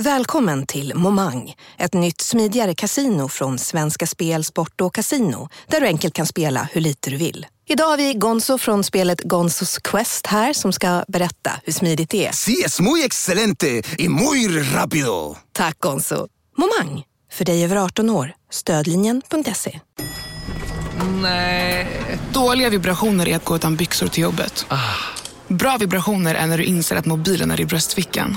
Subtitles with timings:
[0.00, 5.86] Välkommen till Momang, ett nytt smidigare casino från Svenska Spel, Sport och Casino där du
[5.86, 7.46] enkelt kan spela hur lite du vill.
[7.68, 12.26] Idag har vi Gonzo från spelet Gonzos Quest här som ska berätta hur smidigt det
[12.26, 12.32] är.
[12.32, 15.36] Sí, es muy excelente y muy rápido.
[15.52, 16.28] Tack Gonzo.
[16.56, 18.34] Momang, för dig över 18 år.
[18.50, 19.80] Stödlinjen.se.
[21.22, 21.88] Nej.
[22.32, 24.66] Dåliga vibrationer är att gå utan byxor till jobbet.
[25.48, 28.36] Bra vibrationer är när du inser att mobilen är i bröstfickan.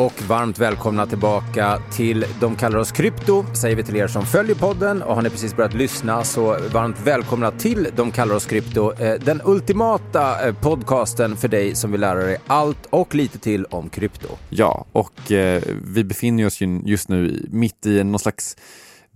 [0.00, 4.54] Och varmt välkomna tillbaka till De kallar oss krypto, säger vi till er som följer
[4.54, 8.92] podden och har ni precis börjat lyssna så varmt välkomna till De kallar oss krypto,
[8.92, 13.64] eh, den ultimata eh, podcasten för dig som vill lära dig allt och lite till
[13.64, 14.28] om krypto.
[14.48, 18.56] Ja, och eh, vi befinner oss just nu mitt i någon slags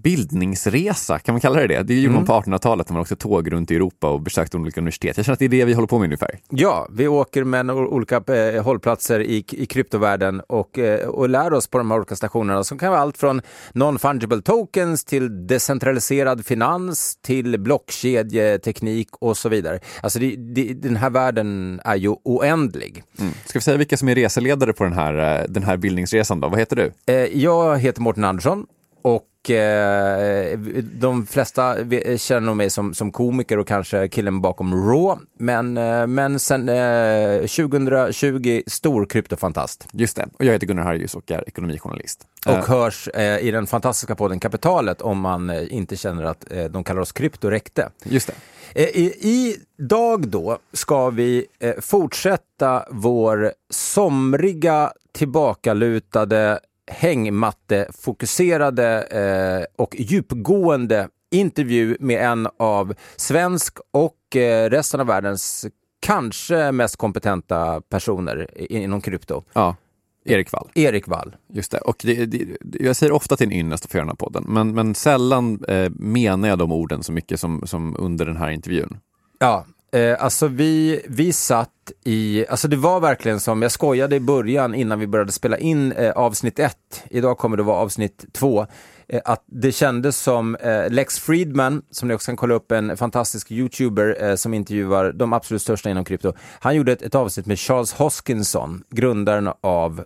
[0.05, 1.83] bildningsresa, kan man kalla det det?
[1.83, 4.81] Det gjorde man på 1800-talet när man åkte tåg runt i Europa och besökte olika
[4.81, 5.17] universitet.
[5.17, 6.39] Jag känner att det är det vi håller på med ungefär.
[6.51, 11.67] Ja, vi åker med olika eh, hållplatser i, i kryptovärlden och, eh, och lär oss
[11.67, 17.17] på de här olika stationerna som kan vara allt från non-fungible tokens till decentraliserad finans
[17.17, 19.81] till blockkedjeteknik och så vidare.
[20.03, 23.03] Alltså det, det, den här världen är ju oändlig.
[23.19, 23.33] Mm.
[23.45, 26.49] Ska vi säga vilka som är reseledare på den här, eh, den här bildningsresan då?
[26.49, 26.93] Vad heter du?
[27.07, 28.67] Eh, jag heter Mårten Andersson
[29.03, 31.77] och eh, de flesta
[32.17, 35.25] känner nog mig som, som komiker och kanske killen bakom Raw.
[35.39, 39.89] Men, eh, men sen eh, 2020 stor kryptofantast.
[39.93, 40.29] Just det.
[40.39, 42.27] Och jag heter Gunnar Harjus och är ekonomijournalist.
[42.47, 46.45] Och Eh, hörs eh, i den fantastiska podden Kapitalet om man eh, inte känner att
[46.71, 47.91] de kallar oss krypto räckte.
[48.05, 48.35] Just det.
[48.75, 51.47] Eh, I, idag då ska vi
[51.81, 64.71] fortsätta vår somriga, tillbakalutade, hängmattefokuserade eh, och djupgående intervju med en av svensk och eh,
[64.71, 65.67] resten av världens
[66.01, 69.43] kanske mest kompetenta personer inom krypto.
[69.53, 69.77] Ja,
[70.25, 70.71] Erik Wall.
[70.75, 71.37] Erik Wall.
[71.53, 71.79] Just det.
[71.79, 72.47] Och det, det,
[72.81, 75.65] jag säger ofta till en ynnest att få göra den här podden, men, men sällan
[75.69, 78.99] eh, menar jag de orden så mycket som, som under den här intervjun.
[79.39, 81.71] Ja, eh, alltså vi, vi satt
[82.05, 85.93] i, alltså det var verkligen som, jag skojade i början innan vi började spela in
[85.93, 88.67] eh, avsnitt ett, idag kommer det vara avsnitt två,
[89.09, 92.97] eh, att det kändes som eh, Lex Friedman, som ni också kan kolla upp, en
[92.97, 96.33] fantastisk youtuber eh, som intervjuar de absolut största inom krypto.
[96.61, 100.05] Han gjorde ett, ett avsnitt med Charles Hoskinson, grundaren av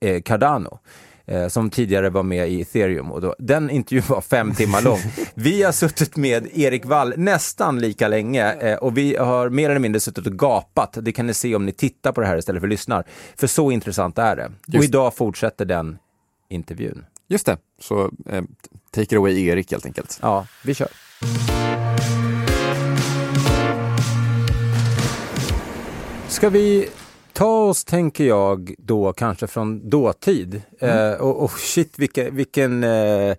[0.00, 0.78] eh, eh Cardano
[1.26, 3.12] eh, som tidigare var med i ethereum.
[3.12, 4.98] Och då, den intervjun var fem timmar lång.
[5.34, 9.80] Vi har suttit med Erik Wall nästan lika länge eh, och vi har mer eller
[9.80, 10.98] mindre suttit och gapat.
[11.00, 13.04] Det kan ni se om ni tittar på det här istället för lyssnar.
[13.36, 14.46] För så intressant är det.
[14.46, 15.98] Och Just- idag fortsätter den
[16.48, 17.04] intervjun.
[17.28, 17.58] Just det.
[17.80, 18.42] Så eh,
[18.90, 20.18] take it away Erik helt enkelt.
[20.22, 20.88] Ja, vi kör.
[26.28, 26.88] Ska vi
[27.36, 30.62] ta oss, tänker jag, då kanske från dåtid.
[30.80, 33.36] Eh, och, och shit, vilken, vilken, eh,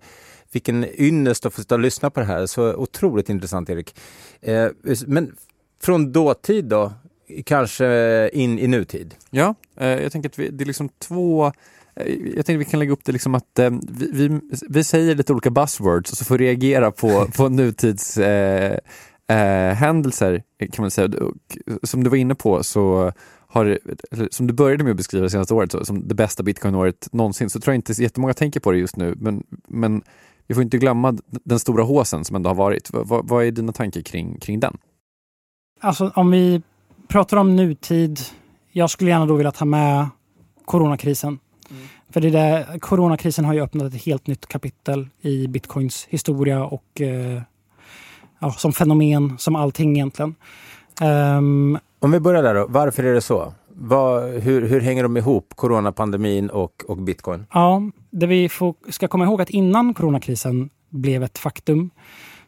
[0.52, 2.46] vilken ynnest att få sitta och lyssna på det här.
[2.46, 3.94] Så otroligt intressant, Erik.
[4.40, 4.68] Eh,
[5.06, 5.36] men
[5.82, 6.92] från dåtid då,
[7.44, 9.14] kanske in i nutid?
[9.30, 12.80] Ja, eh, jag tänker att vi, det är liksom två eh, jag tänkte vi kan
[12.80, 16.24] lägga upp det liksom att eh, vi, vi, vi säger lite olika buzzwords och så
[16.24, 18.78] får reagera på, på nutids eh,
[19.28, 20.42] eh, händelser
[20.72, 21.08] kan man säga.
[21.08, 21.34] Och,
[21.82, 23.12] som du var inne på så
[23.48, 23.78] har,
[24.30, 27.50] som du började med att beskriva det senaste året så, som det bästa bitcoin-året någonsin
[27.50, 29.14] så tror jag inte så jättemånga tänker på det just nu.
[29.18, 30.02] Men, men
[30.46, 32.92] vi får inte glömma den stora håsen som ändå har varit.
[32.92, 34.76] Vad, vad, vad är dina tankar kring, kring den?
[35.80, 36.62] Alltså om vi
[37.08, 38.20] pratar om nutid.
[38.72, 40.08] Jag skulle gärna då vilja ta med
[40.64, 41.38] coronakrisen.
[42.10, 47.00] För det där, coronakrisen har ju öppnat ett helt nytt kapitel i bitcoins historia och
[47.00, 47.42] eh,
[48.38, 50.34] ja, som fenomen, som allting egentligen.
[51.00, 53.52] Ehm, om vi börjar där då, varför är det så?
[53.68, 57.46] Vad, hur, hur hänger de ihop, coronapandemin och, och bitcoin?
[57.52, 61.90] Ja, det vi får, ska komma ihåg att innan coronakrisen blev ett faktum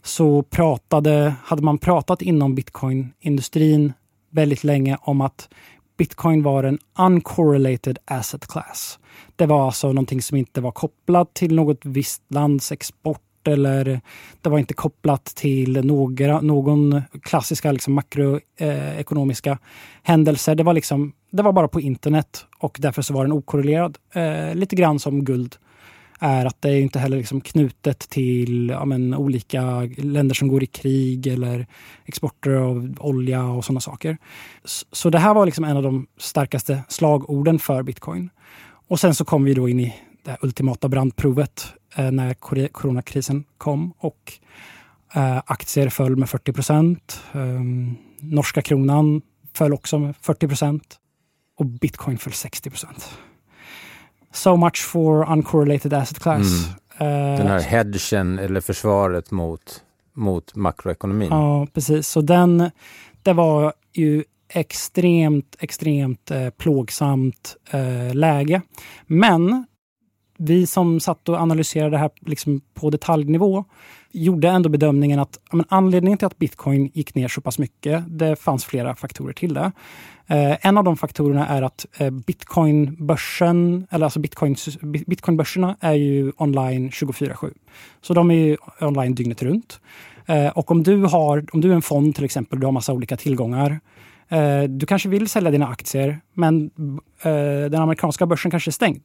[0.02, 3.92] så pratade, hade man pratat inom bitcoinindustrin
[4.30, 5.48] väldigt länge om att
[5.98, 8.98] bitcoin var en uncorrelated asset class.
[9.36, 14.00] Det var alltså någonting som inte var kopplat till något visst lands export eller
[14.40, 19.58] det var inte kopplat till några, någon klassiska liksom makroekonomiska eh,
[20.02, 20.54] händelser.
[20.54, 23.98] Det var, liksom, det var bara på internet och därför så var den okorrelerad.
[24.14, 25.56] Eh, lite grann som guld
[26.20, 30.62] är att det är inte heller liksom knutet till ja, men, olika länder som går
[30.62, 31.66] i krig eller
[32.04, 34.18] exporter av olja och sådana saker.
[34.92, 38.30] Så det här var liksom en av de starkaste slagorden för bitcoin.
[38.88, 39.94] Och sen så kom vi då in i
[40.24, 42.34] det ultimata brandprovet när
[42.68, 44.32] coronakrisen kom och
[45.14, 47.22] eh, aktier föll med 40 procent.
[47.32, 47.40] Eh,
[48.20, 49.22] norska kronan
[49.54, 50.98] föll också med 40 procent
[51.58, 53.10] och bitcoin föll 60 procent.
[54.32, 56.68] So much for uncorrelated asset class.
[56.98, 57.36] Mm.
[57.36, 59.82] Den här hedgen eller försvaret mot,
[60.14, 61.28] mot makroekonomin.
[61.30, 62.08] Ja, precis.
[62.08, 62.70] Så den,
[63.22, 68.62] det var ju extremt, extremt eh, plågsamt eh, läge.
[69.06, 69.66] Men
[70.42, 73.64] vi som satt och analyserade det här liksom på detaljnivå
[74.12, 78.36] gjorde ändå bedömningen att men, anledningen till att bitcoin gick ner så pass mycket, det
[78.36, 79.72] fanns flera faktorer till det.
[80.26, 84.56] Eh, en av de faktorerna är att eh, bitcoinbörsen, eller alltså bitcoin,
[85.06, 87.52] bitcoinbörserna är ju online 24-7.
[88.00, 89.80] Så de är ju online dygnet runt.
[90.26, 92.92] Eh, och om du, har, om du är en fond till exempel, du har massa
[92.92, 93.80] olika tillgångar.
[94.30, 96.70] Eh, du kanske vill sälja dina aktier, men
[97.22, 99.02] eh, den amerikanska börsen kanske är stängd.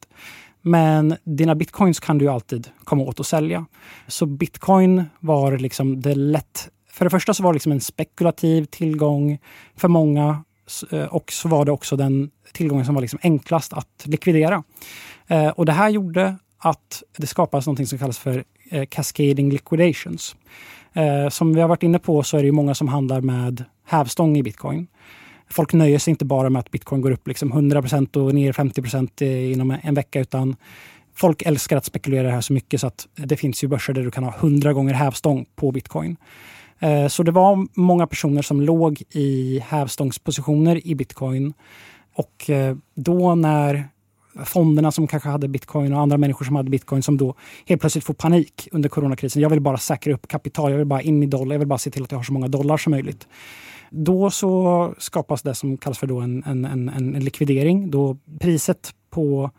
[0.66, 3.66] Men dina bitcoins kan du alltid komma åt och sälja.
[4.06, 6.68] Så bitcoin var liksom det lätt...
[6.90, 9.38] För det första så var det liksom en spekulativ tillgång
[9.76, 10.44] för många
[10.90, 14.62] eh, och så var det också den tillgången som var liksom enklast att likvidera.
[15.26, 20.36] Eh, och det här gjorde att det skapades något som kallas för eh, cascading liquidations.
[21.30, 24.42] Som vi har varit inne på så är det många som handlar med hävstång i
[24.42, 24.86] bitcoin
[25.50, 29.10] folk nöjer sig inte bara med att bitcoin går upp liksom 100% och ner 50%
[29.22, 30.56] eh, inom en vecka, utan
[31.14, 34.02] folk älskar att spekulera det här så mycket så att det finns ju börser där
[34.02, 36.16] du kan ha 100 gånger hävstång på bitcoin.
[36.78, 41.52] Eh, så det var många personer som låg i hävstångspositioner i bitcoin.
[42.14, 43.88] Och eh, då när
[44.44, 47.34] fonderna som kanske hade bitcoin och andra människor som hade bitcoin som då
[47.66, 49.42] helt plötsligt får panik under coronakrisen.
[49.42, 51.78] Jag vill bara säkra upp kapital, jag vill bara in i dollar, jag vill bara
[51.78, 53.28] se till att jag har så många dollar som möjligt.
[53.90, 57.90] Då så skapas det som kallas för då en, en, en, en likvidering.
[57.90, 59.50] Då priset på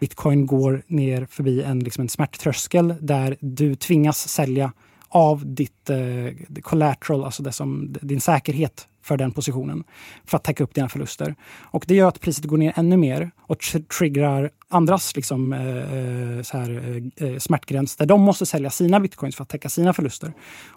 [0.00, 4.72] bitcoin går ner förbi en, liksom en smärttröskel där du tvingas sälja
[5.08, 9.84] av ditt eh, collateral, alltså det som, din säkerhet för den positionen
[10.24, 11.34] för att täcka upp dina förluster.
[11.60, 13.58] Och det gör att priset går ner ännu mer och
[13.98, 19.00] triggar andras liksom, eh, eh så här, eh, eh, smärtgräns där de måste sälja sina
[19.00, 20.32] bitcoins för att täcka sina förluster.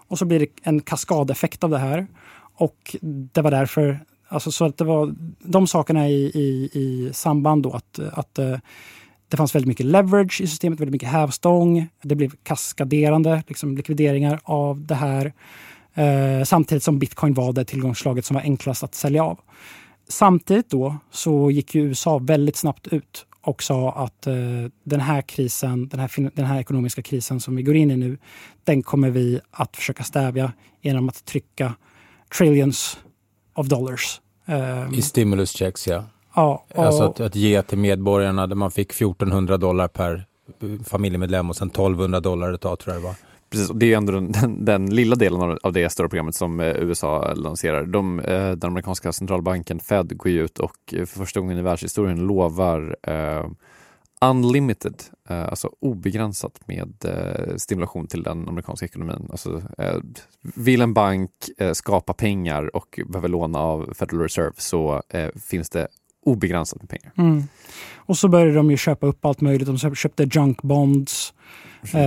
[0.08, 2.06] Och så blir det en kaskadeffekt av det här.
[2.56, 7.62] Och det var därför, alltså så att det var de sakerna i, i, i samband
[7.62, 8.58] då att, att eh,
[9.28, 11.88] det fanns väldigt mycket leverage i systemet, väldigt mycket hävstång.
[12.02, 15.32] Det blev kaskaderande liksom, likvideringar av det här.
[15.94, 19.38] Eh, samtidigt som bitcoin var det tillgångsslaget som var enklast att sälja av.
[20.08, 24.34] Samtidigt då så gick ju USA väldigt snabbt ut och sa att eh,
[24.84, 28.18] den här krisen, den här, den här ekonomiska krisen som vi går in i nu,
[28.64, 30.52] den kommer vi att försöka stävja
[30.82, 31.74] genom att trycka
[32.38, 32.98] trillions
[33.54, 34.20] of dollars.
[34.46, 36.04] Um, I stimulus checks, ja.
[36.34, 40.26] ja och, alltså att, att, ge till medborgarna där man fick 1400 dollar per
[40.84, 43.14] familjemedlem och sen 1200 dollar ett tag tror jag det var.
[43.50, 46.60] Precis, och det är ändå den, den, den lilla delen av, det stora programmet som
[46.60, 47.84] eh, USA lanserar.
[47.84, 52.18] De, eh, den amerikanska centralbanken Fed går ut och eh, för första gången i världshistorien
[52.18, 53.46] lovar eh,
[54.20, 59.28] unlimited, eh, alltså obegränsat med eh, stimulation till den amerikanska ekonomin.
[59.30, 59.96] Alltså, eh,
[60.54, 61.30] vill en bank
[61.72, 65.02] skapa pengar och behöver låna av Federal Reserve så
[65.50, 65.88] finns det
[66.24, 67.12] obegränsat med pengar.
[67.16, 67.44] Mm.
[67.96, 69.66] Och så började de ju köpa upp allt möjligt.
[69.66, 71.34] De köpte junk bonds.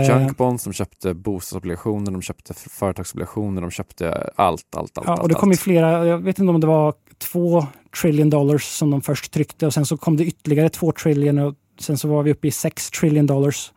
[0.08, 5.08] Junk bonds, de köpte bostadsobligationer, de köpte företagsobligationer, de köpte allt, allt, allt.
[5.08, 7.68] Ja, och det kom ju flera, jag vet inte om det var två
[8.02, 11.56] trillion dollars som de först tryckte och sen så kom det ytterligare två trillion och
[11.80, 13.72] Sen så var vi uppe i 6 trillion dollars.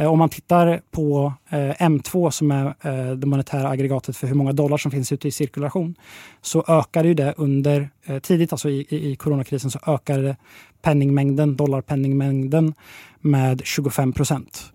[0.00, 4.34] Eh, om man tittar på eh, M2 som är eh, det monetära aggregatet för hur
[4.34, 5.94] många dollar som finns ute i cirkulation
[6.42, 7.90] så ökade ju det under
[8.22, 10.36] tidigt, alltså i, i coronakrisen, så ökade
[10.82, 12.74] penningmängden, dollarpenningmängden
[13.20, 14.72] med 25 procent.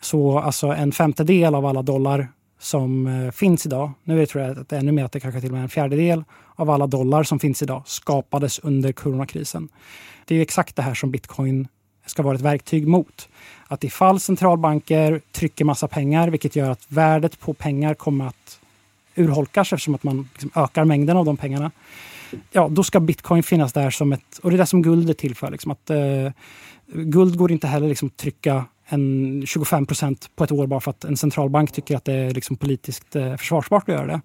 [0.00, 2.28] Så alltså en femtedel av alla dollar
[2.60, 5.50] som finns idag, nu tror jag att det är ännu mer, att det kanske till
[5.50, 9.68] och med en fjärdedel av alla dollar som finns idag skapades under coronakrisen.
[10.24, 11.68] Det är exakt det här som bitcoin
[12.10, 13.28] ska vara ett verktyg mot.
[13.68, 18.60] Att ifall centralbanker trycker massa pengar, vilket gör att värdet på pengar kommer att
[19.14, 21.70] urholkas eftersom att man liksom ökar mängden av de pengarna.
[22.52, 25.14] ja, då ska bitcoin finnas där som ett, och det är det som guld är
[25.14, 25.50] till för.
[25.50, 26.32] Liksom, att, eh,
[26.86, 31.04] guld går inte heller liksom trycka en 25 procent på ett år bara för att
[31.04, 34.20] en centralbank tycker att det är liksom politiskt eh, försvarsbart att göra det.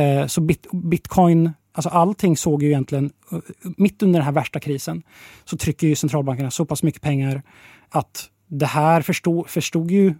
[0.00, 3.38] Eh, så bit, bitcoin, alltså allting såg ju egentligen, eh,
[3.76, 5.02] mitt under den här värsta krisen,
[5.44, 7.42] så trycker ju centralbankerna så pass mycket pengar
[7.88, 10.14] att det här förstod, förstod ju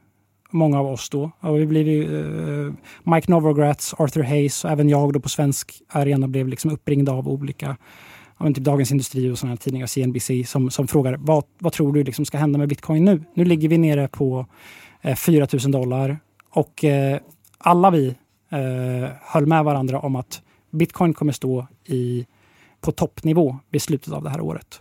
[0.51, 1.31] många av oss då.
[1.41, 2.73] Och vi blev ju, uh,
[3.03, 7.29] Mike Novogratz, Arthur Hayes och även jag då på svensk arena blev liksom uppringda av
[7.29, 7.77] olika
[8.39, 12.05] ja, typ Dagens Industri och sådana tidningar, CNBC, som, som frågar vad, vad tror du
[12.05, 13.25] liksom ska hända med bitcoin nu?
[13.35, 14.47] Nu ligger vi nere på
[15.03, 16.19] eh, 4 000 dollar
[16.51, 17.21] och eh,
[17.59, 18.15] alla vi
[18.51, 22.27] eh, höll med varandra om att bitcoin kommer stå i,
[22.81, 24.81] på toppnivå vid slutet av det här året.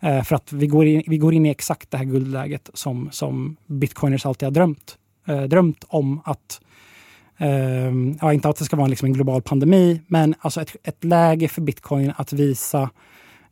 [0.00, 3.08] Eh, för att vi går, in, vi går in i exakt det här guldläget som,
[3.12, 6.60] som bitcoiners alltid har drömt, eh, drömt om att
[7.38, 11.04] eh, ja, inte att det ska vara liksom en global pandemi, men alltså ett, ett
[11.04, 12.90] läge för bitcoin att visa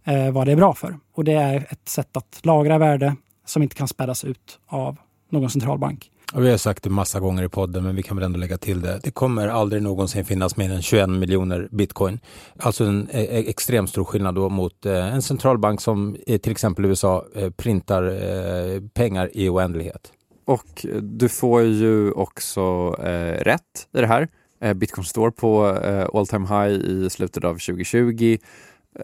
[0.05, 0.99] eh, vad det är bra för.
[1.15, 4.97] Och det är ett sätt att lagra värde som inte kan spädas ut av
[5.29, 6.11] någon centralbank.
[6.35, 8.59] Och vi har sagt det massa gånger i podden, men vi kan väl ändå lägga
[8.59, 9.01] till det.
[9.03, 12.21] Det kommer aldrig någonsin finnas mer än 21 miljoner bitcoin.
[12.59, 16.53] Alltså en e, e, extremt stor skillnad då mot eh, en centralbank som eh, till
[16.53, 20.13] exempel USA eh, printar pengar i oändlighet.
[20.45, 24.29] Och du får ju också eh, rätt i det här.
[24.75, 28.37] Bitcoin står på eh, all time high i slutet av 2020.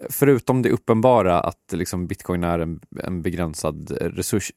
[0.09, 4.51] Förutom det uppenbara att liksom, bitcoin är en, en begränsad resurs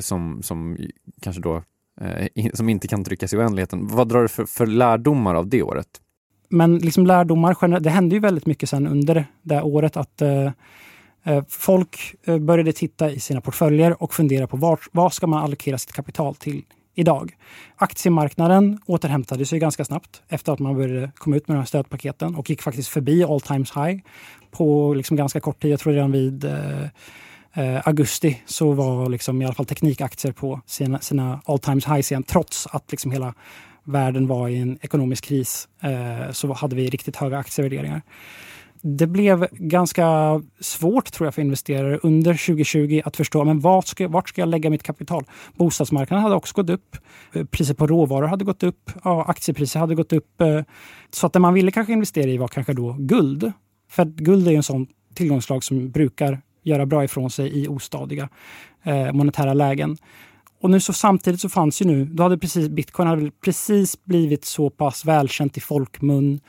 [0.00, 0.78] som, som
[1.20, 1.62] kanske då
[2.02, 3.86] Eh, som inte kan tryckas i oändligheten.
[3.86, 5.88] Vad drar du för, för lärdomar av det året?
[6.48, 10.50] Men liksom lärdomar, det hände ju väldigt mycket sen under det året att eh,
[11.24, 15.42] eh folk eh, började titta i sina portföljer och fundera på var, vad ska man
[15.42, 17.36] allokera sitt kapital till idag.
[17.76, 22.34] Aktiemarknaden återhämtade sig ganska snabbt efter att man började komma ut med de här stödpaketen
[22.34, 24.00] och gick faktiskt förbi all times high
[24.50, 25.72] på liksom ganska kort tid.
[25.72, 26.44] Jag tror redan vid
[27.54, 32.12] eh, augusti så var liksom i alla fall teknikaktier på sina, sina all times highs
[32.12, 33.34] igen trots att liksom hela
[33.84, 38.02] världen var i en ekonomisk kris eh, så hade vi riktigt höga aktievärderingar.
[38.84, 44.08] Det blev ganska svårt tror jag för investerare under 2020 att förstå men vart ska,
[44.08, 45.24] vart ska jag lägga mitt kapital.
[45.54, 46.96] Bostadsmarknaden hade också gått upp.
[47.32, 48.90] Eh, priser på råvaror hade gått upp.
[49.04, 50.40] Ja, aktiepriser hade gått upp.
[50.40, 50.60] Eh,
[51.10, 53.52] så att det man ville kanske investera i var kanske då guld.
[53.90, 58.28] För guld är ju en sån tillgångslag som brukar göra bra ifrån sig i ostadiga
[58.82, 59.96] eh, monetära lägen.
[60.60, 64.44] Och nu så samtidigt så fanns ju nu, då hade precis bitcoin hade precis blivit
[64.44, 66.40] så pass välkänt i folkmun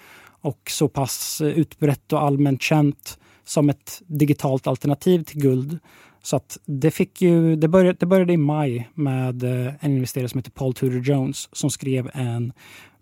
[0.41, 5.79] och så pass eh, utbrett och allmänt känt som ett digitalt alternativ till guld.
[6.23, 10.29] Så att det, fick ju, det, började, det började i maj med eh, en investerare
[10.29, 12.53] som heter Paul Tudor Jones som skrev en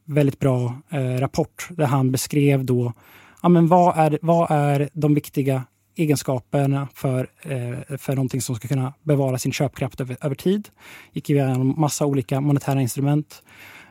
[0.06, 2.94] väldigt bra eh, rapport där han beskrev då
[3.41, 5.63] ja, men vad, är, vad är de viktiga
[5.95, 10.69] egenskaperna för, eh, för någonting som ska kunna bevara sin köpkraft över, över tid.
[11.12, 13.43] Gick igenom massa olika monetära instrument.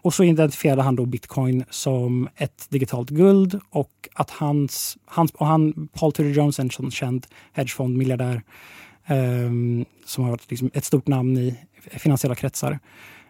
[0.02, 5.47] Och så identifierade han då bitcoin som ett digitalt guld och att hans, hans och
[5.47, 8.42] han, Paul Tudor Jones, en sån känd hedgefondmiljardär
[9.07, 9.50] eh,
[10.07, 11.59] som har liksom ett stort namn i
[11.99, 12.78] finansiella kretsar.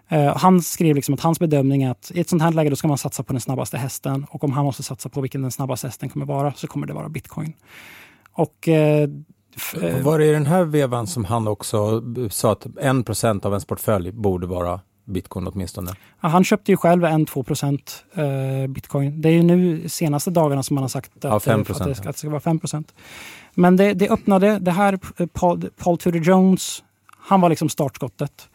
[0.09, 2.77] Eh, han skrev liksom att hans bedömning är att i ett sånt här läge då
[2.77, 5.50] ska man satsa på den snabbaste hästen och om han måste satsa på vilken den
[5.50, 7.53] snabbaste hästen kommer vara så kommer det vara bitcoin.
[8.33, 9.09] Och, eh,
[9.83, 13.65] eh, var det i den här vevan som han också sa att 1% av ens
[13.65, 15.91] portfölj borde vara bitcoin åtminstone?
[16.21, 19.23] Ja, han köpte ju själv 1-2 procent eh, bitcoin.
[19.23, 21.75] Det är ju nu senaste dagarna som man har sagt att, ja, 5 att, det,
[21.75, 22.95] ska, att det ska vara 5 procent.
[23.55, 26.83] Men det, det, öppnade, det här Paul, Paul Tudor Jones,
[27.19, 28.49] han var liksom startskottet.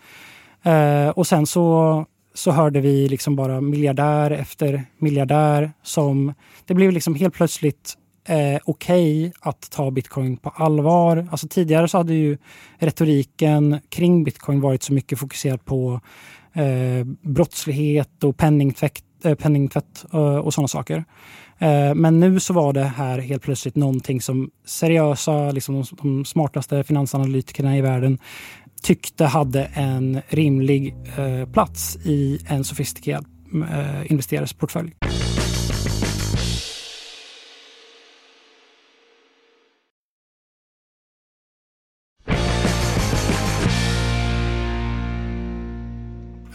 [0.63, 6.34] Eh, och sen så, så hörde vi liksom bara miljardär efter miljardär som...
[6.65, 11.27] Det blev liksom helt plötsligt eh, okej okay att ta bitcoin på allvar.
[11.32, 12.38] Alltså tidigare så hade ju
[12.77, 16.00] retoriken kring bitcoin varit så mycket fokuserad på
[16.53, 21.05] eh, brottslighet och penningtvätt, eh, penningtvätt och, och sådana saker.
[21.60, 26.25] Eh, men nu så var det här helt plötsligt någonting som seriösa, liksom de, de
[26.25, 28.20] smartaste finansanalytikerna i världen
[28.86, 33.25] tyckte hade en rimlig eh, plats i en sofistikerad
[33.72, 34.96] eh, investerares portfölj.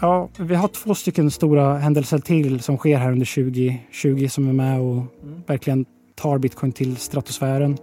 [0.01, 4.53] Ja, vi har två stycken stora händelser till som sker här under 2020 som är
[4.53, 5.43] med och mm.
[5.47, 7.77] verkligen tar bitcoin till stratosfären.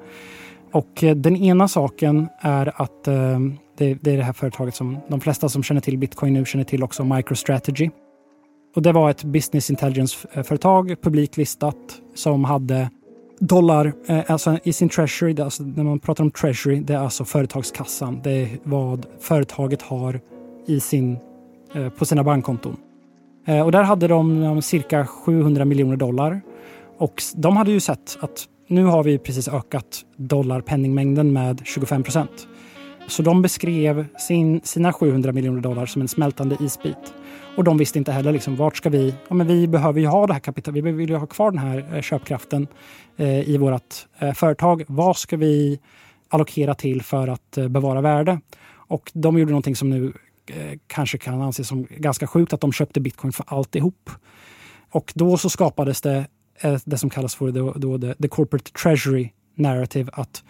[0.72, 3.40] Och eh, den ena saken är att eh,
[3.78, 6.66] det, det, är det här företaget som de flesta som känner till bitcoin nu känner
[6.66, 7.90] till också, MicroStrategy.
[8.76, 11.76] Och det var ett business intelligence-företag, publiklistat,
[12.16, 12.90] som hade
[13.40, 15.42] dollar eh, alltså i sin treasury.
[15.42, 18.22] Alltså, när man pratar om treasury, det är alltså företagskassan.
[18.24, 20.22] Det är vad företaget har
[20.68, 21.20] i sin, eh,
[21.74, 22.78] Eh, på sina bankkonton.
[23.46, 26.42] Eh, och där hade de cirka 700 miljoner dollar.
[26.98, 32.48] Och de hade ju sett att nu har vi precis ökat dollarpenningmängden med 25 procent.
[33.08, 37.14] Så de beskrev sin, sina 700 miljoner dollar som en smältande isbit.
[37.56, 39.16] Och de visste inte heller liksom, vart ska vi...
[39.28, 40.84] Ja, men vi behöver ju ha det här kapitalet.
[40.84, 42.68] Vi vill ju ha kvar den här eh, köpkraften
[43.18, 44.84] eh, i vårt eh, företag.
[44.88, 45.80] Vad ska vi
[46.30, 48.40] allokera till för att eh, bevara värde?
[48.70, 50.14] Och de gjorde någonting som nu
[50.52, 54.10] eh, kanske kan anses som ganska sjukt, att de köpte bitcoin för alltihop.
[54.92, 56.28] Och då så skapades det
[56.62, 60.44] eh, det som kallas för the, the, the corporate treasury narrative, att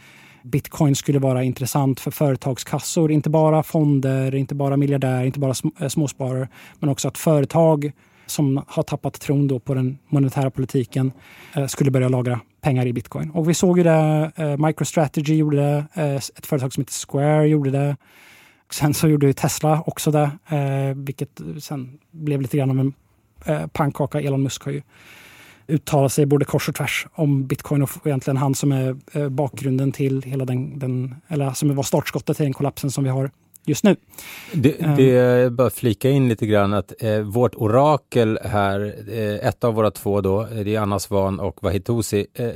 [0.44, 3.12] bitcoin skulle vara intressant för företagskassor.
[3.12, 6.48] Inte bara fonder, inte bara miljardärer, inte bara eh, småsparare,
[6.80, 7.92] men också att företag
[8.26, 11.12] som har tappat tron då på den monetära politiken
[11.56, 13.32] eh, skulle börja lagra pengar i bitcoin.
[13.32, 17.48] Och vi såg ju det, eh, MicroStrategy gjorde det, eh, ett företag som heter Square
[17.48, 17.98] gjorde det.
[18.72, 22.94] Sen så gjorde ju Tesla också det, eh, vilket sen blev lite grann av en
[23.46, 24.22] eh, pannkaka.
[24.22, 24.82] Elon Musk har ju
[25.68, 29.92] uttalat sig både kors och tvärs om bitcoin och egentligen han som är eh, bakgrunden
[29.92, 33.32] till hela den, den eller som var startskottet till den kollapsen som vi har
[33.68, 33.96] just nu.
[34.54, 39.64] Det, det är bara flika in lite grann att eh, vårt orakel här, eh, ett
[39.64, 42.50] av våra två då, det är Anna Svan och Wahitosi, eh,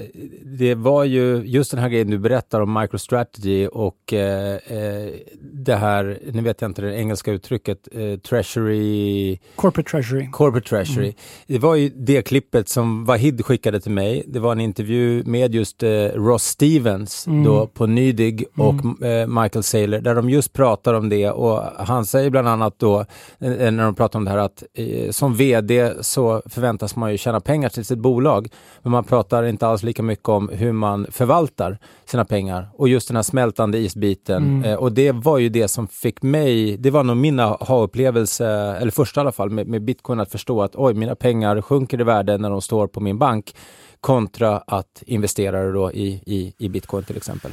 [0.43, 5.09] det var ju just den här grejen du berättar om MicroStrategy och eh, eh,
[5.41, 9.37] det här, nu vet jag inte det engelska uttrycket, eh, Treasury...
[9.55, 10.27] Corporate Treasury.
[10.31, 11.05] Corporate Treasury.
[11.05, 11.15] Mm.
[11.47, 14.23] Det var ju det klippet som Wahid skickade till mig.
[14.27, 17.43] Det var en intervju med just Ross Stevens mm.
[17.43, 19.41] då på Nydig och mm.
[19.41, 22.99] Michael Saylor där de just pratar om om det och han säger bland annat då,
[23.39, 27.17] eh, när de pratar om det här, att eh, som VD så förväntas man ju
[27.17, 28.47] tjäna pengar till sitt bolag.
[28.81, 32.69] Men man pratar inte alls lika mycket om hur man förvaltar sina pengar.
[32.73, 34.43] Och just den här smältande isbiten.
[34.43, 34.63] Mm.
[34.63, 38.47] Eh, och det var ju det som fick mig, det var nog min aha-upplevelse,
[38.81, 42.01] eller första i alla fall, med, med bitcoin att förstå att oj, mina pengar sjunker
[42.01, 43.55] i värde när de står på min bank
[44.01, 47.51] kontra att investera då i, i, i bitcoin till exempel.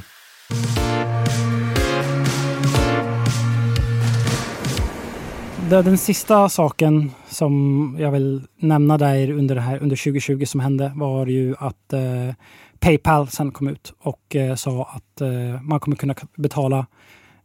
[5.71, 10.93] Den sista saken som jag vill nämna där under, det här, under 2020 som hände
[10.97, 12.35] var ju att eh,
[12.79, 16.87] Paypal sen kom ut och eh, sa att eh, man kommer kunna betala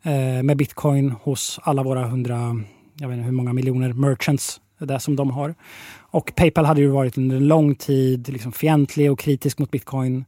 [0.04, 2.56] eh, med bitcoin hos alla våra hundra,
[3.00, 5.56] jag vet inte hur många miljoner merchants det som de har.
[6.00, 10.26] Och Paypal hade ju varit under en lång tid liksom fientlig och kritisk mot bitcoin.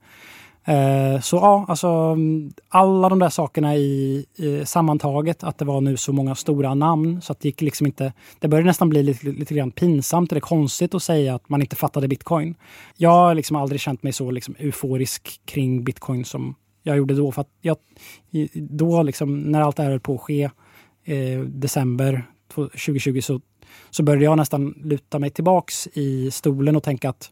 [0.68, 5.82] Eh, så ja, alltså mm, alla de där sakerna i, i, sammantaget, att det var
[5.82, 8.14] nu så många stora namn så att det gick liksom inte...
[8.40, 11.76] Det började nästan bli lite, lite grann pinsamt eller konstigt att säga att man inte
[11.76, 12.56] fattade bitcoin.
[12.98, 17.32] Jag har liksom aldrig känt mig så liksom euforisk kring bitcoin som jag gjorde då.
[17.32, 17.78] För att jag,
[18.54, 20.44] då liksom, när allt det här höll på att ske,
[21.04, 22.26] eh, december
[22.56, 23.42] 2020, så,
[23.90, 27.32] så började jag nästan luta mig tillbaks i stolen och tänka att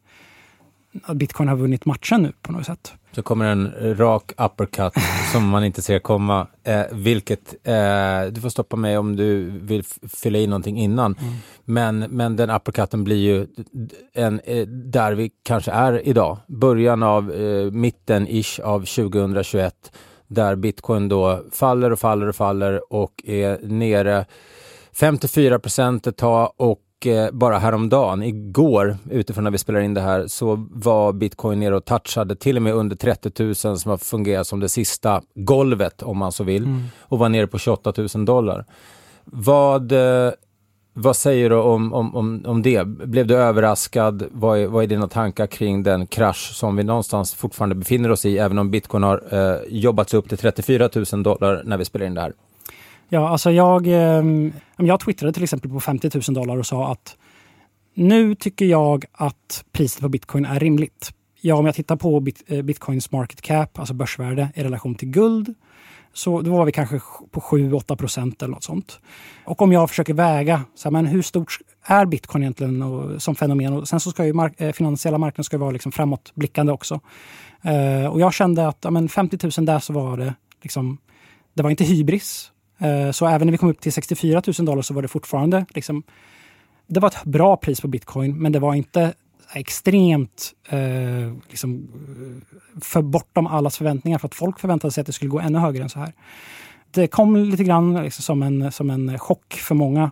[1.13, 2.93] bitcoin har vunnit matchen nu på något sätt.
[3.11, 4.93] Så kommer en rak uppercut
[5.31, 6.47] som man inte ser komma.
[6.63, 11.15] Eh, vilket, eh, du får stoppa mig om du vill fylla i någonting innan.
[11.19, 11.33] Mm.
[11.65, 13.47] Men, men den uppercutten blir ju
[14.13, 16.37] en, eh, där vi kanske är idag.
[16.47, 19.91] Början av eh, mitten-ish av 2021.
[20.27, 24.25] Där bitcoin då faller och faller och faller och är nere
[24.93, 30.01] 54 procent ett tag och Eh, bara häromdagen, igår, utifrån när vi spelar in det
[30.01, 33.97] här, så var bitcoin nere och touchade till och med under 30 000 som har
[33.97, 36.83] fungerat som det sista golvet om man så vill mm.
[36.99, 38.65] och var nere på 28 000 dollar.
[39.25, 40.31] Vad, eh,
[40.93, 42.85] vad säger du om, om, om, om det?
[42.87, 44.23] Blev du överraskad?
[44.31, 48.25] Vad är, vad är dina tankar kring den krasch som vi någonstans fortfarande befinner oss
[48.25, 52.05] i, även om bitcoin har eh, jobbats upp till 34 000 dollar när vi spelar
[52.05, 52.33] in det här?
[53.13, 57.17] Ja, alltså jag, ehm, jag twittrade till exempel på 50 000 dollar och sa att
[57.93, 61.11] nu tycker jag att priset på bitcoin är rimligt.
[61.41, 65.09] Ja, om jag tittar på bit, eh, bitcoins market cap, alltså börsvärde i relation till
[65.09, 65.53] guld,
[66.13, 68.99] så då var vi kanske på 7-8 procent eller något sånt.
[69.45, 73.35] Och om jag försöker väga, så här, men hur stort är bitcoin egentligen och, som
[73.35, 73.73] fenomen?
[73.73, 76.99] Och sen så ska ju mark eh, finansiella marknaden ska vara liksom framåtblickande också.
[77.65, 80.97] Uh, och jag kände att ja, men 50 000 där så var det liksom,
[81.53, 82.52] det var inte hybris.
[82.83, 85.65] Eh, så även när vi kom upp till 64 000 dollar så var det fortfarande
[85.69, 86.03] liksom,
[86.87, 89.13] det var ett bra pris på bitcoin, men det var inte
[89.53, 95.13] extremt eh, liksom, eh, för bortom allas förväntningar för att folk förväntade sig att det
[95.13, 96.13] skulle gå ännu högre än så här.
[96.91, 100.11] Det kom lite grann liksom som, en, som en chock för många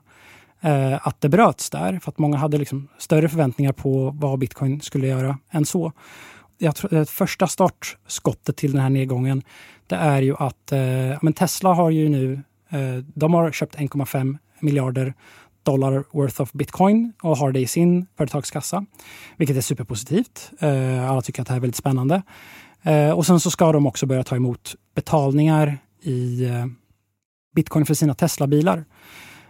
[0.61, 4.81] eh, att det bröts där, för att många hade liksom större förväntningar på vad bitcoin
[4.81, 5.91] skulle göra än så.
[6.57, 9.43] jag tror, det första startskottet till den här nedgången,
[9.87, 14.37] det är ju att eh, men Tesla har ju nu, Eh, de har köpt 1,5
[14.59, 15.13] miljarder
[15.63, 18.85] dollar worth of bitcoin och har det i sin företagskassa,
[19.37, 20.51] vilket är superpositivt.
[20.59, 22.21] Eh, alla tycker att det här är väldigt spännande.
[22.81, 26.47] Eh, och sen så ska de också börja ta emot betalningar i
[27.55, 28.85] bitcoin för sina Tesla-bilar.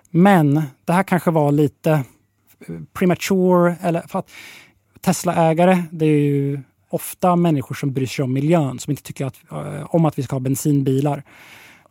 [0.09, 2.03] Men det här kanske var lite
[2.93, 4.29] premature, eller för att
[5.01, 9.35] Tesla-ägare, det är ju ofta människor som bryr sig om miljön, som inte tycker att,
[9.89, 11.23] om att vi ska ha bensinbilar.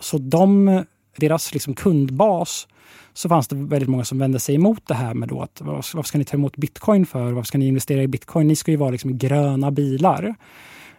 [0.00, 0.84] Så de,
[1.20, 2.68] deras liksom kundbas,
[3.14, 6.02] så fanns det väldigt många som vände sig emot det här med då att varför
[6.02, 7.32] ska ni ta emot bitcoin för?
[7.32, 8.48] Varför ska ni investera i bitcoin?
[8.48, 10.34] Ni ska ju vara liksom gröna bilar.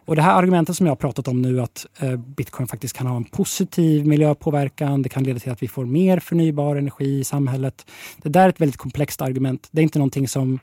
[0.06, 3.08] Och det här argumentet som jag har pratat om nu att eh, bitcoin faktiskt kan
[3.08, 5.02] ha en positiv miljöpåverkan.
[5.02, 7.86] Det kan leda till att vi får mer förnybar energi i samhället.
[8.18, 9.68] Det där är ett väldigt komplext argument.
[9.72, 10.60] Det är inte någonting som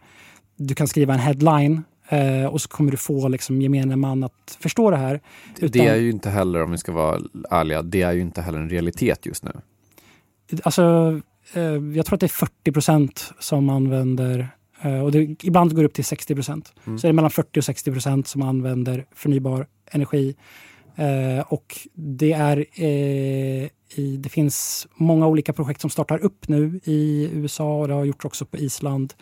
[0.57, 4.59] du kan skriva en headline eh, och så kommer du få liksom, gemene man att
[4.61, 5.21] förstå det här.
[5.57, 8.43] Utan, det är ju inte heller, om vi ska vara ärliga, det är ju inte
[8.43, 9.53] heller en realitet just nu.
[10.63, 10.83] Alltså,
[11.55, 14.49] eh, jag tror att det är 40 procent som använder
[14.81, 16.73] Eh, och det, ibland går det upp till 60 procent.
[16.87, 16.99] Mm.
[16.99, 20.35] Så är det mellan 40 och 60 procent som använder förnybar energi.
[20.99, 26.81] Eh, och det, är, eh, i, det finns många olika projekt som startar upp nu
[26.85, 29.15] i USA och det har gjorts också på Island.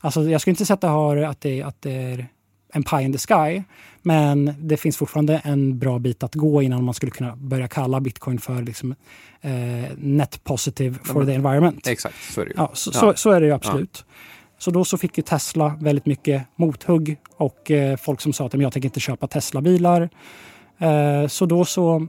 [0.00, 2.26] Alltså, jag skulle inte säga att det, har, att det, att det är
[2.72, 3.62] en pie in the sky.
[4.02, 8.00] Men det finns fortfarande en bra bit att gå innan man skulle kunna börja kalla
[8.00, 8.94] bitcoin för liksom,
[9.40, 9.50] eh,
[9.96, 11.86] net positive for the environment.
[11.86, 12.54] Exakt, så är det ju.
[12.56, 13.00] Ja, så, ja.
[13.00, 14.04] så, så är det absolut.
[14.08, 14.14] Ja.
[14.58, 18.54] Så då så fick ju Tesla väldigt mycket mothugg och eh, folk som sa att
[18.54, 20.10] jag tänker inte köpa Tesla-bilar.
[20.78, 22.06] Eh, så då så,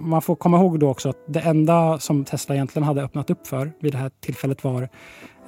[0.00, 3.46] man, får komma ihåg då också att det enda som Tesla egentligen hade öppnat upp
[3.46, 4.88] för vid det här tillfället var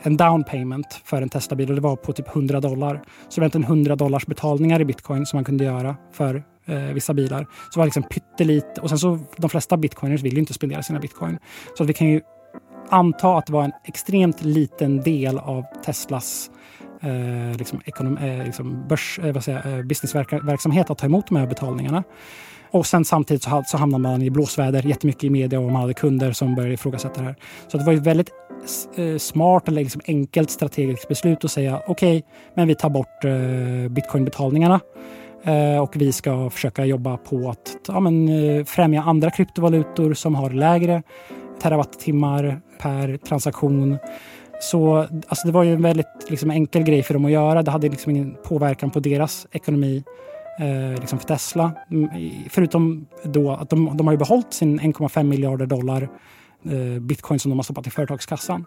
[0.02, 3.02] en down payment för en Tesla-bil och det var på typ 100 dollar.
[3.28, 6.78] Så det var inte 100 dollars betalningar i bitcoin som man kunde göra för eh,
[6.78, 7.42] vissa bilar.
[7.42, 8.80] Så det var liksom pyttelite.
[8.80, 11.38] Och sen så de flesta bitcoiners vill ju inte spendera sina bitcoin.
[11.78, 12.20] Så vi kan ju
[12.88, 16.50] anta att det var en extremt liten del av Teslas
[17.06, 21.36] eh, liksom, ekonom, eh, liksom börs, eh, vad säger, eh, businessverksamhet att ta emot de
[21.36, 22.04] här betalningarna.
[22.70, 25.94] Och sen samtidigt så, så hamnade man i blåsväder jättemycket i media och man hade
[25.94, 27.36] kunder som började ifrågasätta det här.
[27.68, 28.30] Så det var ett väldigt
[28.96, 32.22] eh, smart eller liksom enkelt strategiskt beslut att säga okej, okay,
[32.54, 34.80] men vi tar bort eh, bitcoinbetalningarna
[35.44, 40.34] eh, och vi ska försöka jobba på att ja, men, eh, främja andra kryptovalutor som
[40.34, 41.02] har lägre
[41.62, 43.98] terawattimmar per transaktion.
[44.60, 44.96] Så
[45.28, 47.62] alltså det var ju en väldigt liksom, enkel grej för dem att göra.
[47.62, 50.04] Det hade liksom ingen påverkan på deras ekonomi
[50.60, 51.72] eh, liksom för Tesla.
[51.90, 52.08] Mm,
[52.50, 56.08] förutom då att de, de har ju behållit sin 1,5 miljarder dollar
[56.64, 58.64] eh, bitcoin som de har stoppat i företagskassan.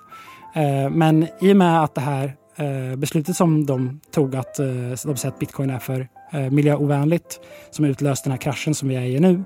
[0.55, 4.65] Eh, men i och med att det här eh, beslutet som de tog att eh,
[4.65, 7.39] de säger att bitcoin är för eh, miljöovänligt
[7.71, 9.43] som utlöst den här kraschen som vi är i nu.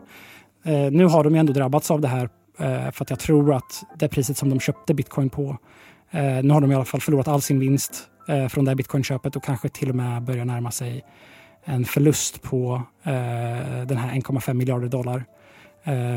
[0.66, 2.30] Eh, nu har de ju ändå drabbats av det här
[2.60, 5.58] Eh, för att jag tror att det priset som de köpte bitcoin på,
[6.14, 8.76] eh, nu har de i alla fall förlorat all sin vinst eh, från det här
[8.76, 11.06] bitcoinköpet och kanske till och med börjar närma sig
[11.66, 12.82] en förlust på
[13.88, 15.26] den här 1,5 miljarder dollar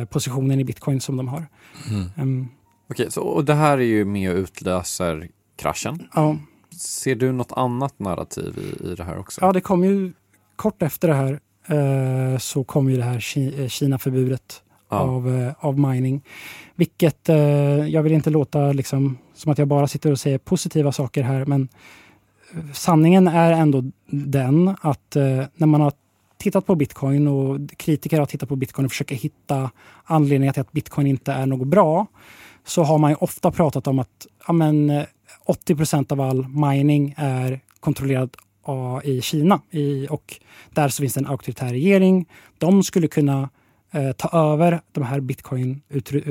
[0.04, 1.46] positionen i bitcoin som de har.
[1.90, 2.10] Mm.
[2.16, 2.48] Um,
[2.90, 6.08] Okej, så och det här är ju med och utlöser kraschen.
[6.14, 6.36] Ja.
[6.76, 9.40] Ser du något annat narrativ i, i det här också?
[9.40, 10.12] Ja, det kom ju
[10.56, 11.40] kort efter det här
[12.38, 13.20] så kom ju det här
[13.68, 14.96] Kina-förbudet ja.
[14.96, 16.22] av, eh, av mining.
[16.74, 17.36] Vilket, eh,
[17.88, 21.44] jag vill inte låta liksom, som att jag bara sitter och säger positiva saker här,
[21.44, 21.68] men
[22.54, 25.92] eh, sanningen är ändå den att eh, när man har
[26.38, 29.70] tittat på bitcoin och kritiker har tittat på bitcoin och försöker hitta
[30.04, 32.06] anledningar till att bitcoin inte är något bra,
[32.64, 35.04] så har man ju ofta pratat om att ja, men, eh,
[35.44, 39.60] 80 av all mining är kontrollerad ah, i Kina.
[39.70, 40.34] I, och
[40.70, 42.26] där så finns det en auktoritär regering.
[42.58, 43.48] De skulle kunna
[43.90, 45.82] eh, ta över de här bitcoin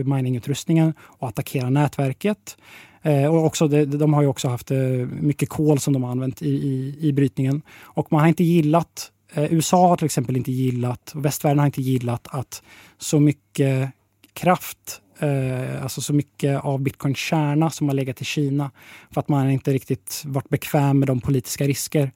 [0.06, 2.58] miningutrustningen och attackera nätverket.
[3.06, 4.78] Eh, och också det, de har ju också haft eh,
[5.20, 7.62] mycket kol som de har använt i, i, i brytningen.
[7.82, 11.82] Och man har inte gillat eh, USA har till exempel inte gillat, västvärlden har inte
[11.82, 12.64] gillat att
[12.98, 13.92] så mycket
[14.34, 18.72] kraft eh, alltså så mycket av bitcoins kärna som har legat i Kina.
[19.12, 22.12] För att man inte riktigt varit bekväm med de politiska risker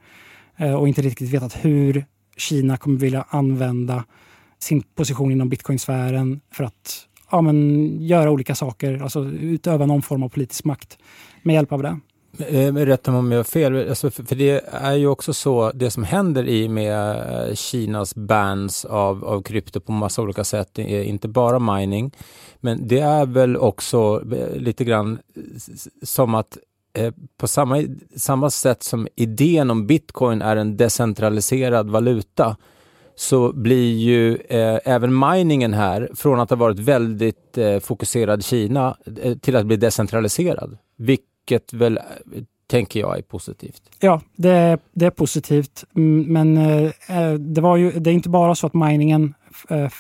[0.57, 2.05] eh, och inte riktigt vetat hur
[2.37, 4.03] Kina kommer vilja använda
[4.59, 10.23] sin position inom bitcoinsfären för att ja, men, göra olika saker, alltså utöva någon form
[10.23, 10.97] av politisk makt
[11.43, 11.99] med hjälp av det.
[12.37, 15.91] Eh, rätta mig om jag har fel, alltså, för det är ju också så, det
[15.91, 17.15] som händer i med
[17.49, 22.11] eh, Kinas bans av, av krypto på massa olika sätt, är inte bara mining,
[22.59, 25.19] men det är väl också eh, lite grann
[26.03, 26.57] som att
[26.93, 27.83] eh, på samma,
[28.15, 32.57] samma sätt som idén om bitcoin är en decentraliserad valuta,
[33.19, 38.97] så blir ju eh, även miningen här, från att ha varit väldigt eh, fokuserad Kina,
[39.21, 40.77] eh, till att bli decentraliserad.
[40.97, 42.03] Vilket väl, eh,
[42.67, 43.81] tänker jag, är positivt.
[43.99, 45.83] Ja, det, det är positivt.
[45.95, 49.33] Mm, men eh, eh, det, var ju, det är inte bara så att miningen
[49.69, 49.91] eh,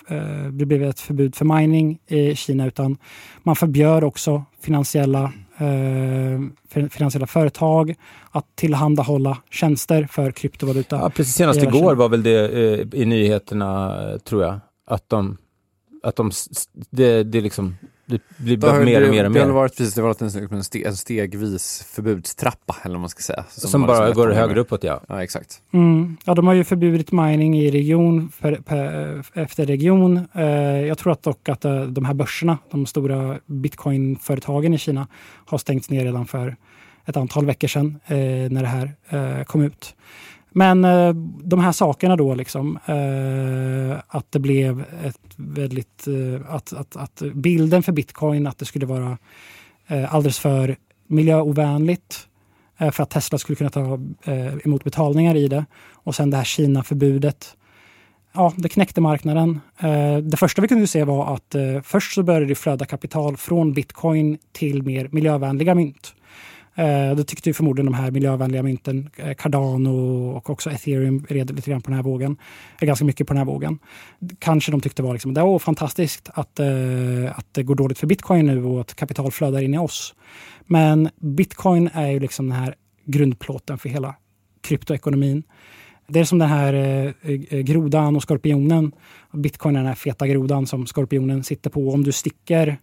[0.51, 2.97] det blev ett förbud för mining i Kina, utan
[3.43, 7.95] man förbjöd också finansiella, eh, fin- finansiella företag
[8.31, 10.95] att tillhandahålla tjänster för kryptovaluta.
[10.95, 15.37] Ja, precis senast igår var väl det eh, i nyheterna, eh, tror jag, att de,
[16.03, 16.31] att de,
[16.89, 17.75] det, det liksom,
[18.09, 19.53] det blir bara mer det, och mer och det har mer.
[19.53, 23.43] varit, precis, det har varit en, steg, en stegvis förbudstrappa, eller vad man ska säga.
[23.49, 24.61] Som, bara liksom går ett år högre mer.
[24.61, 25.01] uppåt, ja.
[25.07, 25.61] Ja, exakt.
[25.71, 26.17] Mm.
[26.25, 30.27] Ja, de har ju förbjudit mining i region för, per, efter region.
[30.33, 30.45] Eh,
[30.87, 35.07] jag tror att dock att eh, de här börserna, de stora bitcoinföretagen i Kina,
[35.45, 36.55] har stängts ner redan för
[37.05, 38.17] ett antal veckor sedan eh,
[38.51, 39.95] när det här eh, kom ut.
[40.51, 46.07] Men eh, de här sakerna då, liksom, eh, att det blev ett väldigt...
[46.07, 49.17] Eh, att, att, att bilden för bitcoin, att det skulle vara
[49.87, 50.75] eh, alldeles för
[51.07, 52.27] miljöovänligt
[52.77, 55.65] eh, för att Tesla skulle kunna ta eh, emot betalningar i det.
[55.93, 57.55] Och sen det här Kina-förbudet.
[58.33, 59.59] Ja, det knäckte marknaden.
[59.79, 63.73] Eh, det första vi kunde se var att först så började det flöda kapital från
[63.73, 66.13] bitcoin till mer miljövänliga mynt.
[66.79, 71.71] Eh, tyckte ju förmodligen de här miljövänliga mynten, eh, Cardano och också ethereum, red lite
[71.71, 72.37] grann på den här vågen.
[72.81, 73.79] Eh, ganska mycket på den här vågen.
[74.39, 76.67] Kanske de tyckte var liksom, det var fantastiskt att, eh,
[77.35, 80.15] att det går dåligt för bitcoin nu och att kapital flödar in i oss.
[80.65, 84.15] Men bitcoin är ju liksom den här grundplåten för hela
[84.61, 85.43] kryptoekonomin.
[86.07, 88.91] Det är som den här eh, eh, eh grodan och skorpionen.
[89.33, 91.89] Bitcoin är den här feta grodan som skorpionen sitter på.
[91.89, 92.77] Om du sticker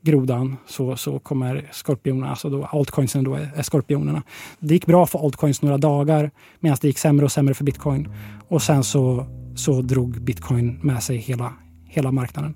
[0.00, 4.22] grodan så, så kommer skorpionerna, alltså då altcoinsen då är, är skorpionerna.
[4.58, 6.30] Det gick bra för altcoins några dagar
[6.60, 8.08] medan det gick sämre och sämre för bitcoin.
[8.48, 11.52] Och sen så, så drog bitcoin med sig hela,
[11.88, 12.54] hela marknaden.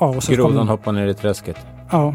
[0.00, 1.56] Ja, och så kom- Grodan hoppar ner i träsket.
[1.90, 2.14] Ja,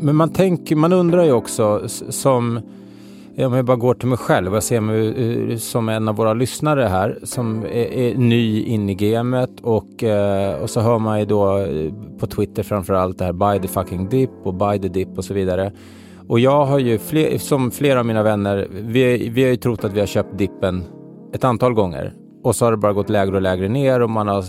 [0.00, 2.60] Men man tänker, man undrar ju också som,
[3.36, 6.84] om jag bara går till mig själv, jag ser mig som en av våra lyssnare
[6.84, 11.24] här som är, är ny in i gamet och, eh, och så hör man ju
[11.24, 15.18] då eh, på Twitter framförallt det här buy the fucking dip och buy the dip
[15.18, 15.72] och så vidare.
[16.28, 19.84] Och jag har ju, fler, som flera av mina vänner, vi, vi har ju trott
[19.84, 20.84] att vi har köpt dippen
[21.34, 22.14] ett antal gånger.
[22.42, 24.44] Och så har det bara gått lägre och lägre ner och man har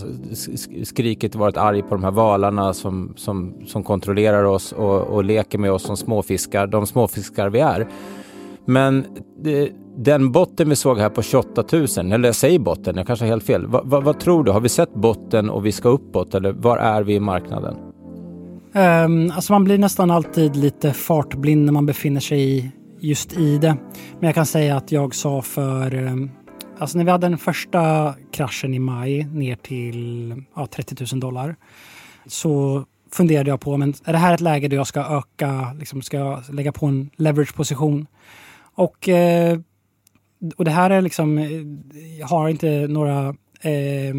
[0.84, 5.24] skrikit och varit arg på de här valarna som, som, som kontrollerar oss och, och
[5.24, 7.88] leker med oss som småfiskar, de småfiskar vi är.
[8.66, 9.06] Men
[9.42, 13.24] det, den botten vi såg här på 28 000, eller jag säger botten, jag kanske
[13.24, 13.66] har helt fel.
[13.66, 14.52] Va, va, vad tror du?
[14.52, 17.76] Har vi sett botten och vi ska uppåt eller var är vi i marknaden?
[18.74, 23.58] Um, alltså man blir nästan alltid lite fartblind när man befinner sig i, just i
[23.58, 23.76] det.
[24.20, 25.94] Men jag kan säga att jag sa för...
[25.94, 26.30] Um,
[26.78, 31.56] alltså när vi hade den första kraschen i maj ner till ja, 30 000 dollar
[32.26, 36.02] så funderade jag på, men är det här ett läge där jag ska öka, liksom
[36.02, 38.06] ska jag lägga på en leverage-position?
[38.74, 39.58] Och, eh,
[40.56, 41.38] och det här är liksom,
[42.18, 43.28] jag har inte några
[43.60, 44.14] eh,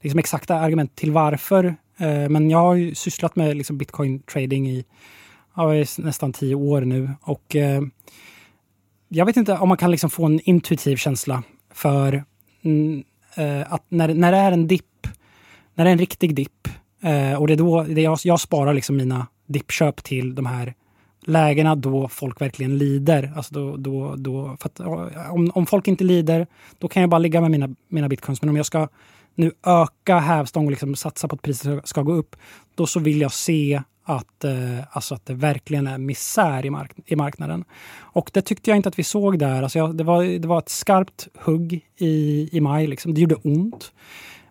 [0.00, 1.64] liksom exakta argument till varför.
[1.96, 4.84] Eh, men jag har ju sysslat med liksom bitcoin trading i
[5.56, 7.10] ja, nästan tio år nu.
[7.20, 7.82] Och eh,
[9.08, 11.42] jag vet inte om man kan liksom få en intuitiv känsla
[11.74, 12.24] för
[12.62, 13.04] mm,
[13.34, 15.06] eh, att när, när det är en dipp,
[15.74, 16.68] när det är en riktig dipp,
[17.00, 20.74] eh, och det är då det jag, jag sparar liksom mina dippköp till de här
[21.22, 23.32] lägena då folk verkligen lider.
[23.36, 24.80] Alltså då, då, då, för att,
[25.30, 26.46] om, om folk inte lider,
[26.78, 28.42] då kan jag bara ligga med mina, mina bitcoins.
[28.42, 28.88] Men om jag ska
[29.34, 32.36] nu öka hävstång och liksom satsa på att priset ska, gå upp,
[32.74, 36.92] då så vill jag se att, eh, alltså att det verkligen är misär i, mark
[37.06, 37.64] i marknaden.
[37.98, 39.62] Och det tyckte jag inte att vi såg där.
[39.62, 42.86] Alltså jag, det, var, det var ett skarpt hugg i, i maj.
[42.86, 43.14] Liksom.
[43.14, 43.92] Det gjorde ont.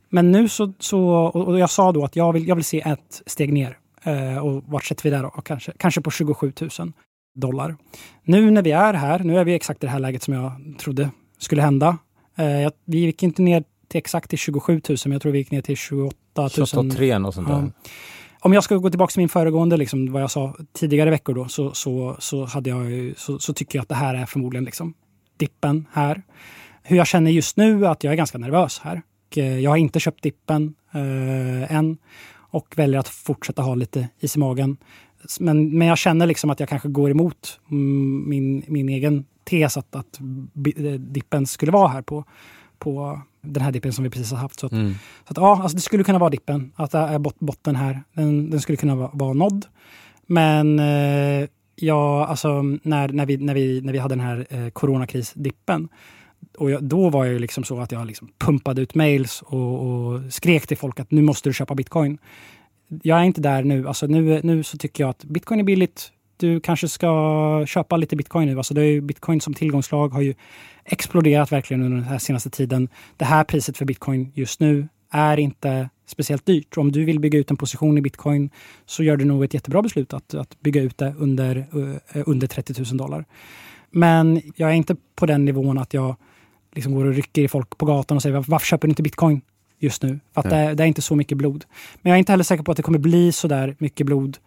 [0.10, 3.22] Men nu så, så och jag sa då att jag vill, jag vill se ett
[3.26, 3.78] steg ner.
[4.04, 5.30] Eh, och vart sätter vi där då?
[5.30, 6.94] Kanske, kanske på 27 000
[7.36, 7.76] dollar.
[8.24, 10.52] Nu när vi är här, nu är vi exakt i det här läget som jag
[10.80, 11.98] trodde skulle hända.
[12.36, 15.52] Eh, vi gick inte ner till exakt till 27 000, men jag tror vi gick
[15.52, 16.50] ner till 28 000.
[16.50, 17.54] 28 3 och sånt där.
[17.54, 17.70] Ja.
[18.42, 21.48] Om jag ska gå tillbaka till min föregående, liksom, vad jag sa tidigare veckor då,
[21.48, 24.94] så, så, så, hade jag, så, så tycker jag att det här är förmodligen liksom
[25.38, 26.22] dippen här.
[26.84, 29.02] Hur jag känner just nu att jag är ganska nervös här.
[29.36, 31.98] Eh, jag har inte köpt dippen eh, än
[32.50, 34.78] och väljer att fortsätta ha lite is i magen.
[35.40, 39.78] Men, men jag känner liksom att jag kanske går emot mm, min, min egen tes
[39.78, 40.20] att, att
[40.78, 42.24] eh, dippen skulle vara här på,
[42.78, 44.60] på, den här dippen som vi precis har haft.
[44.60, 44.94] Så att, Mm.
[45.28, 48.04] så att ja, alltså det skulle kunna vara dippen, att det är bot botten här.
[48.14, 49.66] Den, den skulle kunna vara, vara nådd.
[50.26, 54.70] Men eh, ja, alltså när, när, vi, när, vi, när vi hade den här eh,
[54.70, 55.90] coronakrisdippen,
[56.60, 60.22] och jag, då var jag liksom så att jag liksom pumpade ut mails och, och
[60.30, 62.18] skrek till folk att nu måste du köpa bitcoin.
[63.04, 63.88] Jag är inte där nu.
[63.88, 66.12] Alltså nu, nu så tycker jag att bitcoin är billigt.
[66.38, 68.58] Du kanske ska köpa lite bitcoin nu.
[68.58, 70.34] Alltså det är ju, bitcoin som tillgångslag har ju
[70.86, 72.90] exploderat verkligen under den här senaste tiden.
[73.18, 76.78] Det här priset för bitcoin just nu är inte speciellt dyrt.
[76.78, 78.50] Om du vill bygga ut en position i bitcoin
[78.86, 81.58] så gör du nog ett jättebra beslut att, att bygga ut det under,
[82.14, 83.26] eh, under 30 000 dollar.
[83.92, 86.16] Men jag är inte på den nivån att jag
[86.76, 89.42] liksom går och rycker i folk på gatan och säger "Varför- köper du inte bitcoin
[89.80, 90.20] just nu?
[90.34, 91.66] För att det, är- det är inte så mycket blod.
[92.02, 94.38] Men jag är inte heller säker på att det kommer bli så där mycket blod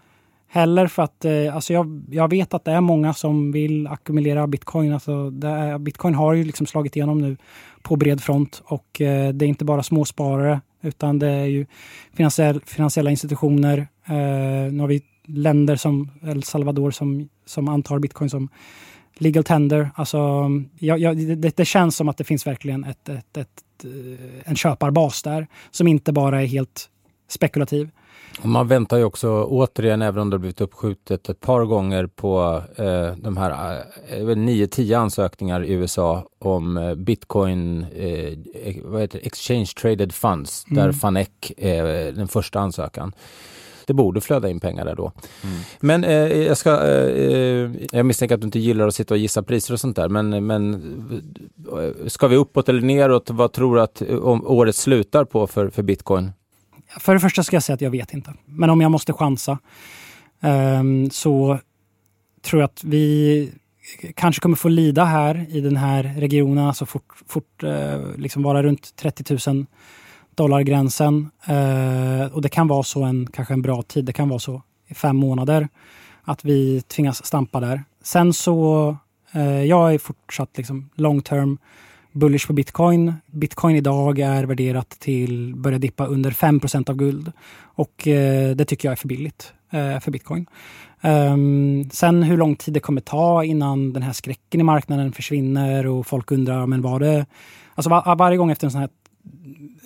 [0.48, 4.46] heller för att eh, alltså jag, jag vet att det är många som vill ackumulera
[4.46, 4.92] bitcoin.
[4.92, 5.12] Alltså
[5.44, 7.36] är, bitcoin har ju liksom slagit igenom nu
[7.82, 11.66] på bred front och eh, det är inte bara småsparare utan det är ju
[12.14, 13.78] finansiell, finansiella institutioner.
[14.04, 18.48] Eh, nu har vi länder som El Salvador som, som antar bitcoin som
[19.14, 19.90] legal tender.
[19.94, 20.18] Alltså,
[20.78, 23.48] ja, ja, det, det känns som att det finns verkligen ett, ett, ett,
[23.84, 26.88] eh, en köparbas där som inte bara är helt
[27.28, 27.90] spekulativ.
[28.42, 32.62] Man väntar ju också återigen, även om det har blivit uppskjutet ett par gånger på
[32.76, 38.08] eh, de här eh, väl 9-10 ansökningar i USA om eh, bitcoin, eh,
[38.64, 39.14] eh, det?
[39.14, 40.84] exchange traded funds, Mm.
[40.84, 43.12] där FANEC är den första ansökan.
[43.92, 45.12] Det borde flöda in pengar där då.
[45.80, 49.18] Men eh, jag, ska, eh, eh, jag misstänker att du inte gillar att sitta och
[49.18, 50.74] gissa priser och sånt där, men, men
[51.72, 53.30] eh, ska vi uppåt eller neråt?
[53.30, 56.32] Vad tror du att eh, om året slutar på för, för bitcoin?
[57.00, 58.34] För det första ska jag säga att jag vet inte.
[58.44, 59.58] Men om jag måste chansa
[60.40, 61.58] ehm, så
[62.42, 63.52] tror jag att vi
[64.14, 68.62] kanske kommer få lida här i den här regionen, alltså fort, fort eh, liksom vara
[68.62, 69.66] runt 30 000
[70.34, 71.30] dollargränsen.
[71.46, 74.62] Eh, och det kan vara så en, kanske en bra tid, det kan vara så
[74.88, 75.68] i fem månader
[76.24, 77.84] att vi tvingas stampa där.
[78.02, 78.96] Sen så,
[79.32, 81.58] eh, jag är fortsatt liksom long term
[82.12, 83.14] bullish på bitcoin.
[83.26, 87.32] Bitcoin idag är värderat till, börjar dippa under 5% av guld.
[87.60, 90.46] Och eh, det tycker jag är för billigt eh, för bitcoin.
[91.04, 95.86] Um, sen hur lång tid det kommer ta innan den här skräcken i marknaden försvinner
[95.86, 97.26] och folk undrar, men var det...
[97.74, 98.90] Alltså var, varje gång efter en sån här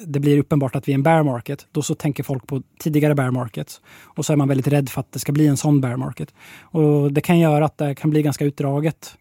[0.07, 3.14] det blir uppenbart att vi är en bear market, då så tänker folk på tidigare
[3.14, 3.81] bear markets.
[4.03, 6.35] Och så är man väldigt rädd för att det ska bli en sån bear market.
[6.61, 9.16] Och det kan göra att det kan bli ganska utdraget.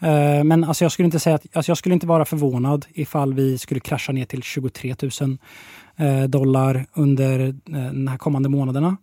[0.00, 3.34] Eh, men alltså jag skulle inte säga att, alltså jag skulle inte vara förvånad ifall
[3.34, 5.38] vi skulle krascha ner till 23 000
[5.96, 7.54] eh, dollar under eh,
[7.92, 8.96] de här kommande månaderna.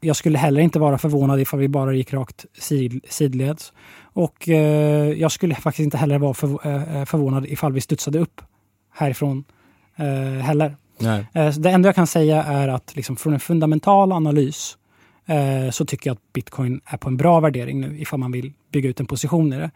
[0.00, 3.72] Jag skulle heller inte vara förvånad ifall vi bara gick rakt sid, sidleds.
[4.12, 4.48] Och
[5.16, 6.34] jag skulle faktiskt inte heller vara
[7.06, 8.40] förvånad ifall vi studsade upp
[8.92, 9.44] härifrån
[9.96, 10.76] eh, heller.
[11.32, 14.76] Eh, det enda jag kan säga är att liksom från en fundamental analys
[15.26, 18.52] eh, så tycker jag att bitcoin är på en bra värdering nu ifall man vill
[18.72, 19.70] bygga ut en position i det.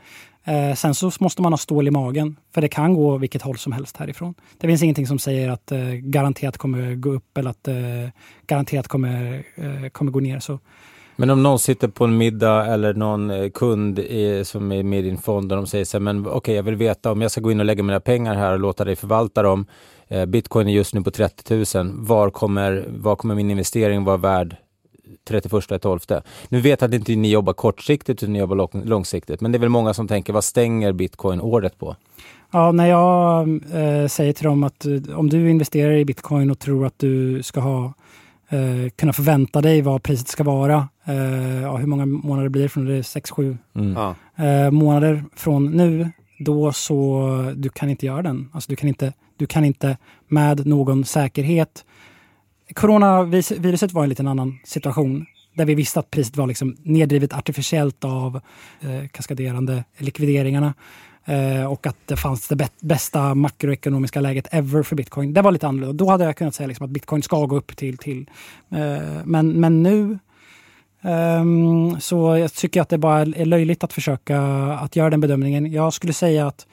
[0.44, 3.58] Eh, sen så måste man ha stål i magen, för det kan gå vilket håll
[3.58, 4.34] som helst härifrån.
[4.58, 7.74] Det finns ingenting som säger att eh, garanterat kommer gå upp eller att eh,
[8.46, 9.44] garanterat kommer,
[9.90, 10.38] kommer gå ner.
[10.38, 10.58] Så
[11.16, 15.02] Men om någon sitter på en middag eller någon kund i, som är med i
[15.02, 17.40] din fond och de säger så här, men okej, jag vill veta om jag ska
[17.40, 19.66] gå in och lägga mina pengar här och låta dig förvalta dem.
[20.10, 21.92] Eh, Bitcoin är just nu på 30 000.
[21.94, 24.56] Var kommer, var kommer min investering vara värd
[25.28, 26.22] 31.12?
[26.48, 29.40] Nu vet jag att inte ni jobbar kortsiktigt utan ni jobbar lång, långsiktigt.
[29.40, 31.96] Men det är väl många som tänker, vad stänger bitcoin året på?
[32.52, 36.58] Ja, när jag eh, säger till dem att eh, om du investerar i bitcoin och
[36.58, 37.84] tror att du ska ha,
[38.48, 42.68] eh, kunna förvänta dig vad priset ska vara, eh, ja, hur många månader blir det
[42.68, 43.02] från det?
[43.02, 43.92] Sex, sju Mm.
[43.92, 44.14] Ja.
[44.44, 48.48] eh, månader från nu, då så du kan inte göra den.
[48.52, 49.96] Alltså du kan inte, du kan inte
[50.28, 51.84] med någon säkerhet.
[52.74, 58.04] Coronaviruset var en liten annan situation där vi visste att priset var liksom neddrivet artificiellt
[58.04, 58.40] av
[58.80, 60.74] eh, kaskaderande likvideringarna
[61.24, 65.32] eh, och att det fanns det bästa makroekonomiska läget ever för bitcoin.
[65.32, 66.04] Det var lite annorlunda.
[66.04, 67.98] Då hade jag kunnat säga liksom att bitcoin ska gå upp till...
[67.98, 68.30] till
[68.70, 70.18] eh, men, men nu
[71.02, 74.40] Ehm, så jag tycker att det bara är löjligt att försöka
[74.72, 75.72] att göra den bedömningen.
[75.72, 76.66] Jag skulle säga att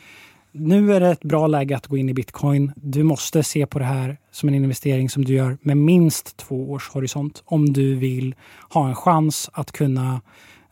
[0.60, 2.72] nu är det ett bra läge att gå in i bitcoin.
[2.76, 6.72] Du måste se på det här som en investering som du gör med minst två
[6.72, 8.36] års horisont om du vill
[8.70, 10.22] ha en chans att kunna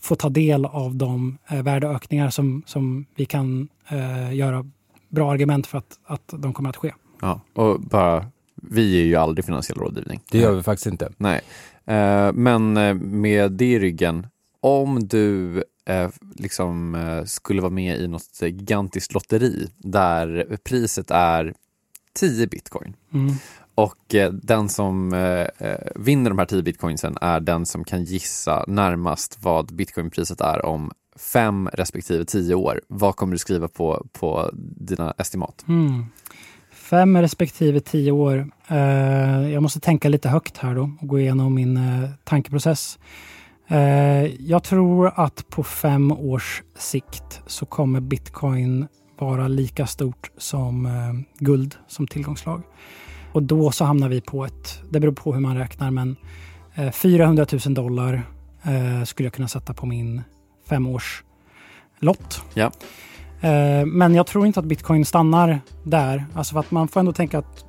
[0.01, 4.65] få ta del av de eh, värdeökningar som, som vi kan eh, göra
[5.09, 6.93] bra argument för att, att de kommer att ske.
[7.21, 8.25] Ja, och bara,
[8.55, 10.19] vi är ju aldrig finansiell rådgivning.
[10.31, 11.11] Det gör vi faktiskt inte.
[11.17, 11.41] Nej,
[11.85, 14.27] eh, men eh, med det i ryggen,
[14.61, 21.53] om du eh, liksom eh, skulle vara med i något gigantiskt lotteri där priset är
[22.13, 22.95] 10 bitcoin.
[23.13, 23.33] Mm.
[23.75, 28.03] Och eh, den som eh, eh, vinner de här 10 bitcoinsen är den som kan
[28.03, 32.81] gissa närmast vad bitcoinpriset är om fem respektive tio år.
[32.87, 35.65] Vad kommer du skriva på, på dina estimat?
[35.67, 36.05] Mm.
[36.71, 38.51] Fem respektive tio år.
[38.67, 42.99] Eh, jag måste tänka lite högt här då och gå igenom min eh, tankeprocess.
[43.67, 48.87] Eh, jag tror att på fem års sikt så kommer bitcoin
[49.19, 52.61] vara lika stort som eh, guld som tillgångslag.
[53.31, 56.15] Och då så hamnar vi på ett, det beror på hur man räknar, men
[56.75, 58.23] eh, 400 000 dollar
[58.63, 60.21] eh, skulle jag kunna sätta på min
[60.69, 61.23] femårs
[61.99, 62.41] lott.
[62.53, 62.71] Ja.
[63.41, 66.25] Eh, men jag tror inte att bitcoin stannar där.
[66.33, 67.65] Alltså för att man får ändå tänka att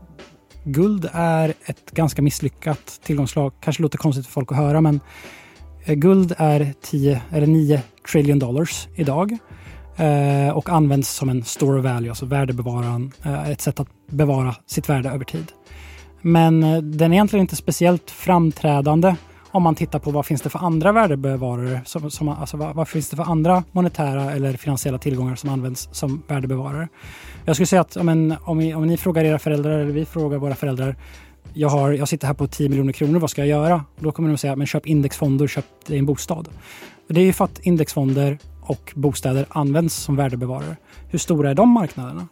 [0.65, 3.53] guld är ett ganska misslyckat tillgångslag.
[3.61, 5.01] Kanske låter konstigt för folk att höra, men eh,
[5.87, 7.83] Eh, guld är 10 eller 9
[8.13, 9.39] trillion dollars idag
[9.97, 14.89] eh, och används som en store value, alltså värdebevaran, eh, ett sätt att bevara sitt
[14.89, 15.53] värde över tid.
[16.23, 16.61] Men
[16.99, 19.15] den är egentligen inte speciellt framträdande
[19.51, 22.89] om man tittar på vad finns det för andra värdebevarare, som, som, alltså vad, vad
[22.89, 26.89] finns det för andra monetära eller finansiella tillgångar som används som värdebevarare.
[27.45, 30.39] Jag skulle säga att men, om, ni, om ni frågar era föräldrar eller vi frågar
[30.39, 30.97] våra föräldrar
[31.59, 33.85] jag, har, jag sitter här på 10 miljoner kronor, vad ska jag göra?
[34.01, 36.49] Då kommer de säga, men köp indexfonder, köp dig en bostad.
[37.09, 40.77] Det är ju för att indexfonder och bostäder används som värdebevarare.
[41.09, 42.29] Hur stora är de marknaderna?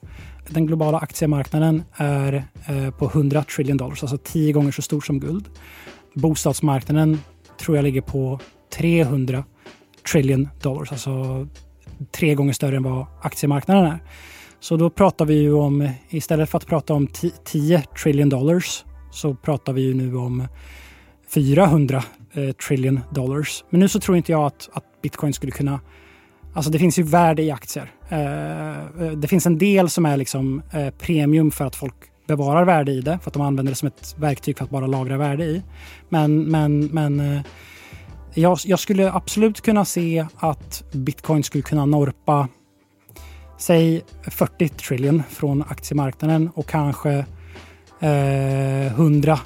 [0.48, 5.20] Den globala aktiemarknaden är eh, på 100 trillion dollar, alltså 10 gånger så stor som
[5.20, 5.48] guld.
[6.14, 7.20] Bostadsmarknaden
[7.60, 8.40] tror jag ligger på
[8.76, 9.44] 300
[10.12, 11.46] trillion dollar, alltså
[12.12, 13.98] tre gånger större än vad aktiemarknaden är.
[14.60, 17.06] Så då pratar vi ju om, istället för att prata om
[17.44, 20.48] 10 trillion dollars, så pratar vi ju nu om
[21.34, 23.64] 400 eh, trillion dollars.
[23.70, 25.80] Men nu så tror inte jag att, att bitcoin skulle kunna
[26.54, 27.92] Alltså det finns ju värde i aktier.
[28.08, 31.94] Eh, eh, det finns en del som är liksom eh, premium för att folk
[32.26, 34.86] bevarar värde i det, för att de använder det som ett verktyg för att bara
[34.86, 35.62] lagra värde i.
[36.08, 37.40] Men, men, men eh,
[38.34, 42.48] jag, jag skulle absolut kunna se att bitcoin skulle kunna norpa
[43.58, 47.26] säg 40 trillion från aktiemarknaden och kanske
[48.04, 49.38] Eh, 100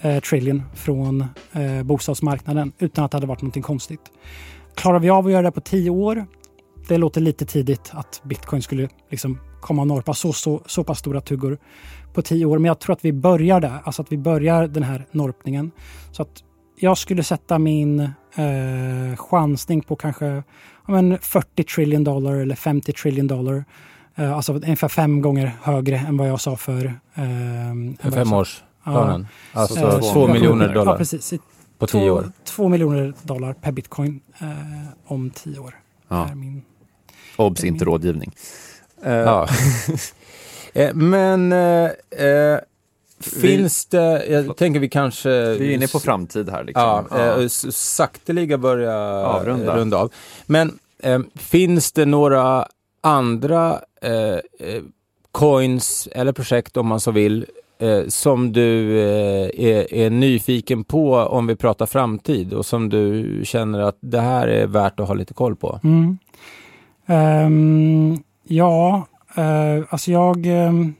[0.00, 4.00] eh, trillion från eh, bostadsmarknaden utan att det hade varit någonting konstigt.
[4.74, 6.26] Klarar vi av att göra det på tio år?
[6.88, 10.98] Det låter lite tidigt att bitcoin skulle liksom komma och norpa så, så, så pass
[10.98, 11.58] stora tuggor
[12.14, 12.58] på tio år.
[12.58, 15.70] Men jag tror att vi börjar där, alltså att vi börjar den här norpningen.
[16.12, 16.44] Så att
[16.78, 18.00] jag skulle sätta min
[18.34, 20.42] eh, chansning på kanske ja,
[20.86, 23.64] men 40 trillion dollar eller 50 trillion dollar.
[24.16, 26.84] Eh, alltså ungefär fem gånger högre än vad jag sa för...
[27.14, 27.24] Eh,
[28.00, 29.26] För femårsplanen.
[29.52, 29.60] Ja.
[29.60, 31.32] Alltså Eh, två miljoner dollar Ja, precis.
[31.78, 32.32] På tio två, år.
[32.44, 34.46] Två miljoner dollar per bitcoin eh,
[35.06, 35.74] om tio år.
[36.08, 36.28] Ja.
[36.28, 36.62] Är min,
[37.36, 38.32] Obs, inte rådgivning.
[39.04, 39.48] Eh, Ja.
[40.94, 42.58] Men eh,
[43.20, 45.28] finns det, jag tänker vi kanske...
[45.54, 46.64] Vi är inne på framtid här.
[46.64, 46.82] Liksom.
[46.84, 47.42] Ja, Ja.
[47.42, 49.62] eh, sakteliga börja Avrunda.
[49.64, 49.76] runda.
[49.76, 50.12] runda av.
[50.46, 50.78] Men
[51.34, 52.66] finns det några
[53.06, 54.82] andra eh, eh,
[55.32, 57.46] coins eller projekt om man så vill
[57.78, 63.40] eh, som du eh, är, är nyfiken på om vi pratar framtid och som du
[63.44, 65.80] känner att det här är värt att ha lite koll på?
[65.84, 66.18] Mm.
[67.08, 69.06] Um, ja,
[69.38, 70.94] uh, alltså jag um,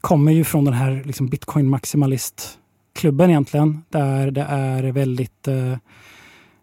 [0.00, 5.48] kommer ju från den här liksom bitcoin maximalist-klubben egentligen, där det är väldigt...
[5.48, 5.76] Eh,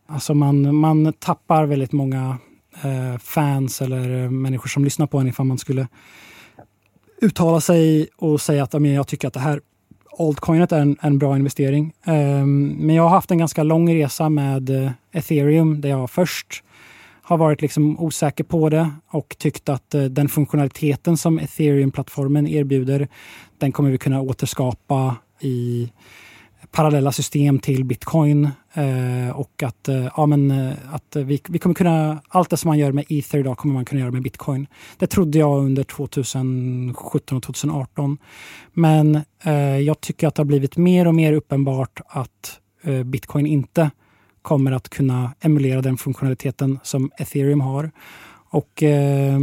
[0.08, 2.38] alltså man, man tappar väldigt många
[2.84, 5.88] Eh, fans eller eh, människor som lyssnar på en ifall man skulle
[7.22, 9.62] uttala sig och säga att jag tycker att det här
[10.20, 11.94] altcoinet är en, en bra investering.
[12.06, 16.64] Ehm, men jag har haft en ganska lång resa med eh, ethereum där jag först
[17.22, 23.08] har varit liksom osäker på det och tyckt att den funktionaliteten som ethereum-plattformen erbjuder,
[23.58, 25.92] den kommer vi kunna återskapa i
[26.72, 31.76] parallella system till bitcoin eh, och att, eh, ja, men, eh, att vi, vi kommer
[31.76, 34.68] kunna, allt det som man gör med ether idag kommer man kunna göra med bitcoin.
[34.98, 38.18] Det trodde jag under 2017 och 2018.
[38.74, 43.46] Men eh, jag tycker att det har blivit mer och mer uppenbart att eh, bitcoin
[43.46, 43.92] inte
[44.42, 47.92] kommer att kunna emulera den funktionaliteten som ethereum har.
[48.50, 49.40] Och eh,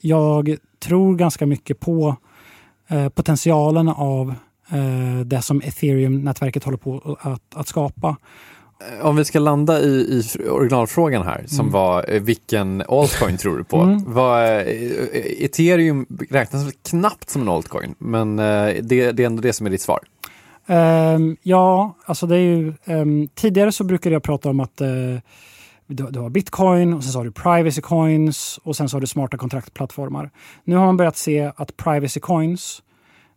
[0.00, 2.16] jag tror ganska mycket på
[2.88, 4.34] eh, potentialen av
[5.24, 8.16] det som ethereum-nätverket håller på att, att skapa.
[9.02, 11.72] Om vi ska landa i, i originalfrågan här, som Mm.
[11.72, 13.76] var eh, vilken altcoin tror du på?
[13.76, 14.16] Mm.
[14.16, 19.52] Eh, ethereum räknas väl knappt som en altcoin, men eh, det, det är ändå det
[19.52, 19.98] som är ditt svar.
[20.66, 22.74] Ehm, ja, alltså det är ju...
[22.84, 25.18] ehm, tidigare så brukade jag prata om att uh,
[25.86, 29.00] du, du har bitcoin och sen så har du privacy coins och sen så har
[29.00, 30.30] du smarta kontraktplattformar.
[30.64, 32.85] Nu har man börjat se att privacy coins eh,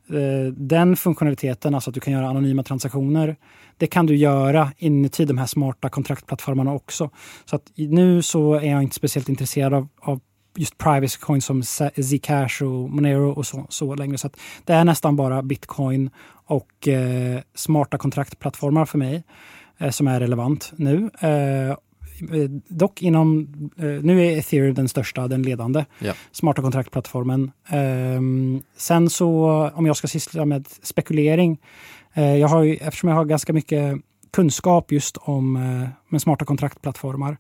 [0.10, 3.36] Eh, den funktionaliteten, alltså att du kan göra anonyma transaktioner,
[3.78, 7.10] det kan du göra inuti de här smarta kontraktplattformarna också.
[7.46, 10.20] Så att nu så är jag inte speciellt intresserad av, av
[10.56, 14.18] just privacy coins som Zcash och Monero och så, så längre.
[14.18, 16.10] Så att det är nästan bara bitcoin
[16.46, 19.24] och eh, smarta kontraktplattformar för mig
[19.78, 21.10] eh, som är relevant nu.
[21.20, 21.78] Eh,
[22.68, 23.48] dock inom,
[23.78, 26.14] eh, nu är ethereum den största, den ledande Ja.
[26.32, 27.52] smarta kontraktplattformen.
[27.70, 31.58] Ehm, sen så om jag ska syssla med spekulering,
[32.14, 33.96] eh, jag har ju, eftersom jag har ganska mycket
[34.32, 37.38] kunskap just om eh, med smarta kontraktplattformar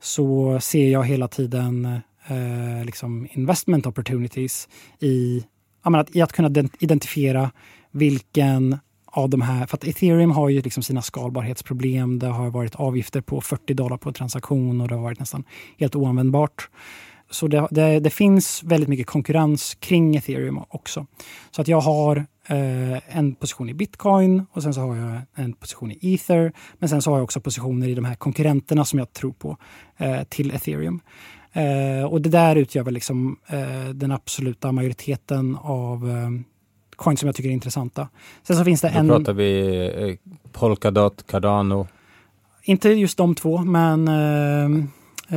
[0.00, 1.84] så ser jag hela tiden
[2.28, 4.68] eh, liksom investment opportunities
[5.00, 5.44] i,
[5.84, 7.50] menar, att, i att kunna den- identifiera
[7.90, 8.78] vilken
[9.16, 12.18] av de här, för att ethereum har ju liksom sina skalbarhetsproblem.
[12.18, 15.44] Det har varit avgifter på 40 dollar på transaktion och det har varit nästan
[15.78, 16.68] helt oanvändbart.
[17.30, 21.06] Så det, det, det finns väldigt mycket konkurrens kring ethereum också.
[21.50, 25.52] Så att jag har eh, en position i bitcoin och sen så har jag en
[25.52, 26.52] position i ether.
[26.78, 29.56] Men sen så har jag också positioner i de här konkurrenterna som jag tror på
[29.96, 31.00] eh, till ethereum.
[31.52, 36.30] Eh, och det där utgör väl liksom eh, den absoluta majoriteten av eh,
[36.96, 38.08] coins som jag tycker är intressanta.
[38.42, 39.08] Sen så finns det Då en...
[39.08, 41.86] pratar vi eh, Polkadot, Cardano.
[42.62, 44.08] Inte just de två, men...
[44.08, 44.64] Eh,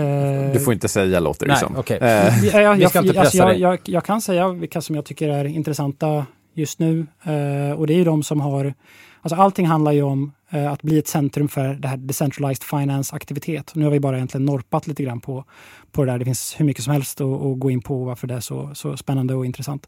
[0.04, 1.76] eh, Du får inte säga låter det Nej, som.
[1.78, 1.98] okej.
[2.02, 3.62] Eh, Ja, ja, Vi jag, ska inte alltså, pressa jag, dig.
[3.62, 7.06] jag, jag kan säga vilka som jag tycker är intressanta just nu.
[7.24, 8.74] Eh, och det är ju de som har...
[9.28, 13.76] Alltså allting handlar ju om eh, att bli ett centrum för det här decentralized finance-aktivitet.
[13.76, 15.44] Nu har vi bara egentligen norpat lite grann på,
[15.92, 16.20] på det där.
[16.20, 18.76] Det finns hur mycket som helst att, att gå in på varför det är så,
[18.76, 19.88] så spännande och intressant.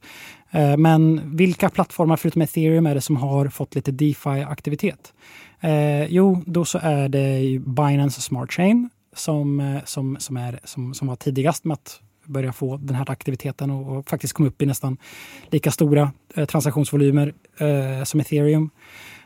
[0.52, 5.14] Eh, men vilka plattformar förutom ethereum är det som har fått lite DeFi-aktivitet?
[5.60, 10.94] Eh, jo, då så är det Binance Smart Chain som, eh, som, som, är, som,
[10.94, 14.62] som var tidigast med att börja få den här aktiviteten och, och faktiskt komma upp
[14.62, 14.98] i nästan
[15.50, 18.70] lika stora eh, transaktionsvolymer eh, som ethereum.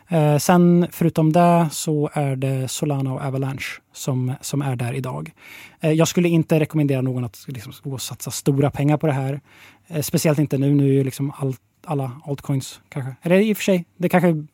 [0.07, 5.31] Eh, sen förutom det så är det Solana och Avalanche som, som är där idag.
[5.79, 9.13] Eh, jag skulle inte rekommendera någon att liksom, gå och satsa stora pengar på det
[9.13, 9.41] här.
[9.87, 10.73] Eh, speciellt inte nu.
[10.73, 14.45] Nu är ju liksom all, alla altcoins kanske, eller i och för sig, det kanske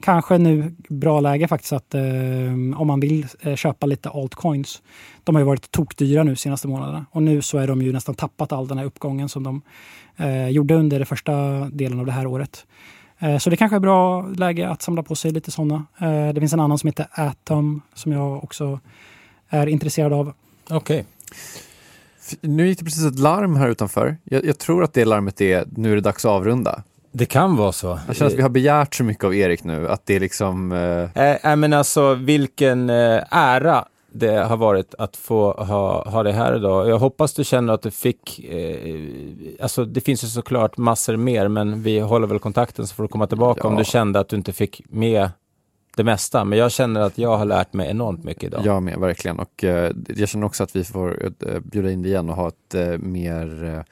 [0.00, 2.02] Kanske nu bra läge faktiskt att eh,
[2.76, 4.82] om man vill eh, köpa lite altcoins.
[5.24, 8.14] De har ju varit tokdyra nu senaste månaderna och nu så är de ju nästan
[8.14, 9.62] tappat all den här uppgången som de
[10.16, 12.66] eh, gjorde under den första delen av det här året.
[13.18, 15.84] Eh, Så det kanske är bra läge att samla på sig lite sådana.
[16.34, 18.80] Det finns en annan som heter Atom som jag också
[19.48, 20.32] är intresserad av.
[20.70, 21.04] Okej.
[22.20, 24.16] f- nu gick det precis ett larm här utanför.
[24.24, 26.82] Jag, jag tror att det larmet är nu är det dags att avrunda.
[27.12, 27.98] Det kan vara så.
[28.06, 30.72] Jag känner att vi har begärt så mycket av Erik nu att det är liksom...
[30.72, 36.22] Eh, Eh, äh, men alltså vilken eh, ära det har varit att få ha, ha
[36.22, 36.88] det här idag.
[36.88, 38.96] Jag hoppas du känner att du fick, eh,
[39.60, 43.08] alltså det finns ju såklart massor mer, men vi håller väl kontakten så får du
[43.08, 43.68] komma tillbaka Ja.
[43.68, 45.30] om du kände att du inte fick med
[45.96, 46.44] det mesta.
[46.44, 48.60] Men jag känner att jag har lärt mig enormt mycket idag.
[48.64, 49.38] Jag med, verkligen.
[49.38, 52.48] Och eh, jag känner också att vi får eh, bjuda in dig igen och ha
[52.48, 53.82] ett eh, mer eh,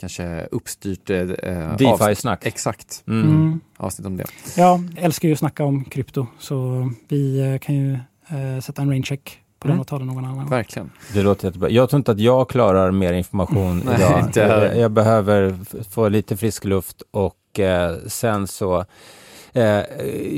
[0.00, 1.78] kanske uppstyrt eh, avsnitt.
[1.78, 2.46] DeFi-snack.
[2.46, 3.28] Exakt, Mm.
[3.30, 3.60] Mm.
[3.76, 4.24] avsnitt om det.
[4.56, 7.92] Ja, jag älskar ju att snacka om krypto så vi eh, kan ju
[8.28, 10.48] eh, sätta en raincheck på den och ta den någon annan.
[10.48, 10.90] Verkligen.
[11.14, 11.70] Det låter jättebra.
[11.70, 14.20] Jag tror inte att jag klarar mer information Nej, idag.
[14.20, 14.40] inte
[14.80, 15.54] jag behöver
[15.90, 18.84] få lite frisk luft och eh, sen så
[19.52, 19.80] eh,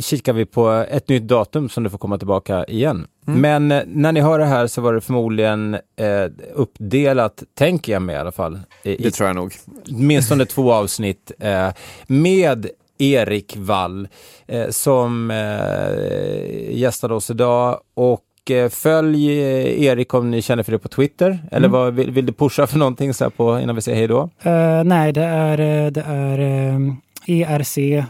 [0.00, 3.06] kikar vi på ett nytt datum som du får komma tillbaka igen.
[3.26, 3.40] Mm.
[3.40, 8.02] Men eh, när ni hör det här så var det förmodligen eh, uppdelat, tänker jag
[8.02, 9.54] mig i alla fall, i, Det tror jag nog.
[9.90, 11.68] åtminstone två avsnitt eh,
[12.06, 12.66] med
[12.98, 14.08] Erik Wall
[14.46, 17.80] eh, som eh, gästade oss idag.
[17.94, 18.20] Och
[18.50, 21.38] eh, följ eh, Erik om ni känner för det på Twitter.
[21.50, 21.80] Eller Mm.
[21.80, 24.30] vad, vill, vill du pusha för någonting så på, innan vi säger hej då?
[24.42, 26.78] Eh, nej, det är, det är eh,
[27.26, 28.06] ERCWL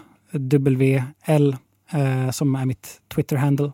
[1.92, 3.72] eh, som är mitt Twitter-handle.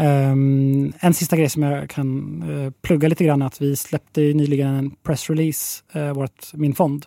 [0.00, 4.20] Um, en sista grej som jag kan eh, plugga lite grann är att vi släppte
[4.20, 7.06] nyligen en pressrelease, uh, vårt, min fond.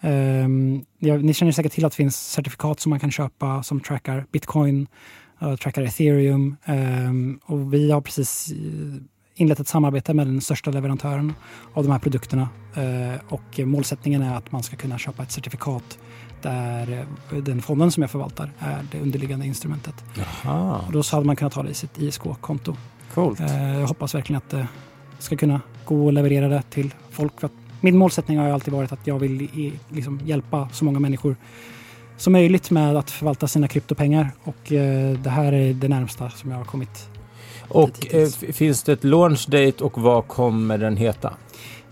[0.00, 3.80] Um, ja, ni känner säkert till att det finns certifikat som man kan köpa som
[3.80, 4.86] trackar bitcoin,
[5.44, 6.56] uh, trackar ethereum.
[6.66, 8.56] Um, och vi har precis eh,
[9.34, 11.32] inlett ett samarbete med den största leverantören
[11.74, 12.48] av de här produkterna.
[12.74, 15.98] Eh, och målsättningen är att man ska kunna köpa ett certifikat
[16.42, 20.04] där eh, den fonden som jag förvaltar är det underliggande instrumentet.
[20.86, 22.76] Och då så hade man kunnat ta det i sitt ISK-konto.
[23.14, 23.40] Coolt.
[23.40, 24.68] Jag hoppas verkligen att det
[25.18, 27.40] ska kunna gå och leverera det till folk.
[27.40, 29.48] För att min målsättning har alltid varit att jag vill
[29.88, 31.36] liksom hjälpa så många människor
[32.16, 34.30] som möjligt med att förvalta sina kryptopengar.
[34.44, 37.08] Och eh, det här är det närmsta som jag har kommit.
[37.68, 41.34] Och eh, finns det ett launch date och vad kommer den heta?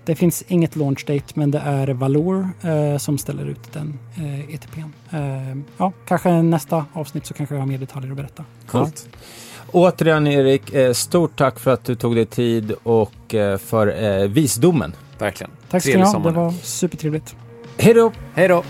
[0.04, 4.54] Det finns inget launch date men det är Valor eh, som ställer ut den eh,
[4.54, 4.80] ETPn.
[5.10, 8.44] Eh, ja, kanske nästa avsnitt så kanske jag har mer detaljer att berätta.
[8.66, 9.08] Coolt.
[9.70, 14.92] Återigen Erik, eh, stort tack för att du tog dig tid och för eh, visdomen.
[15.18, 15.50] Verkligen.
[15.70, 17.36] Tack ska ni ha, det var supertrevligt.
[17.76, 18.12] Hej då!
[18.34, 18.64] Hej då!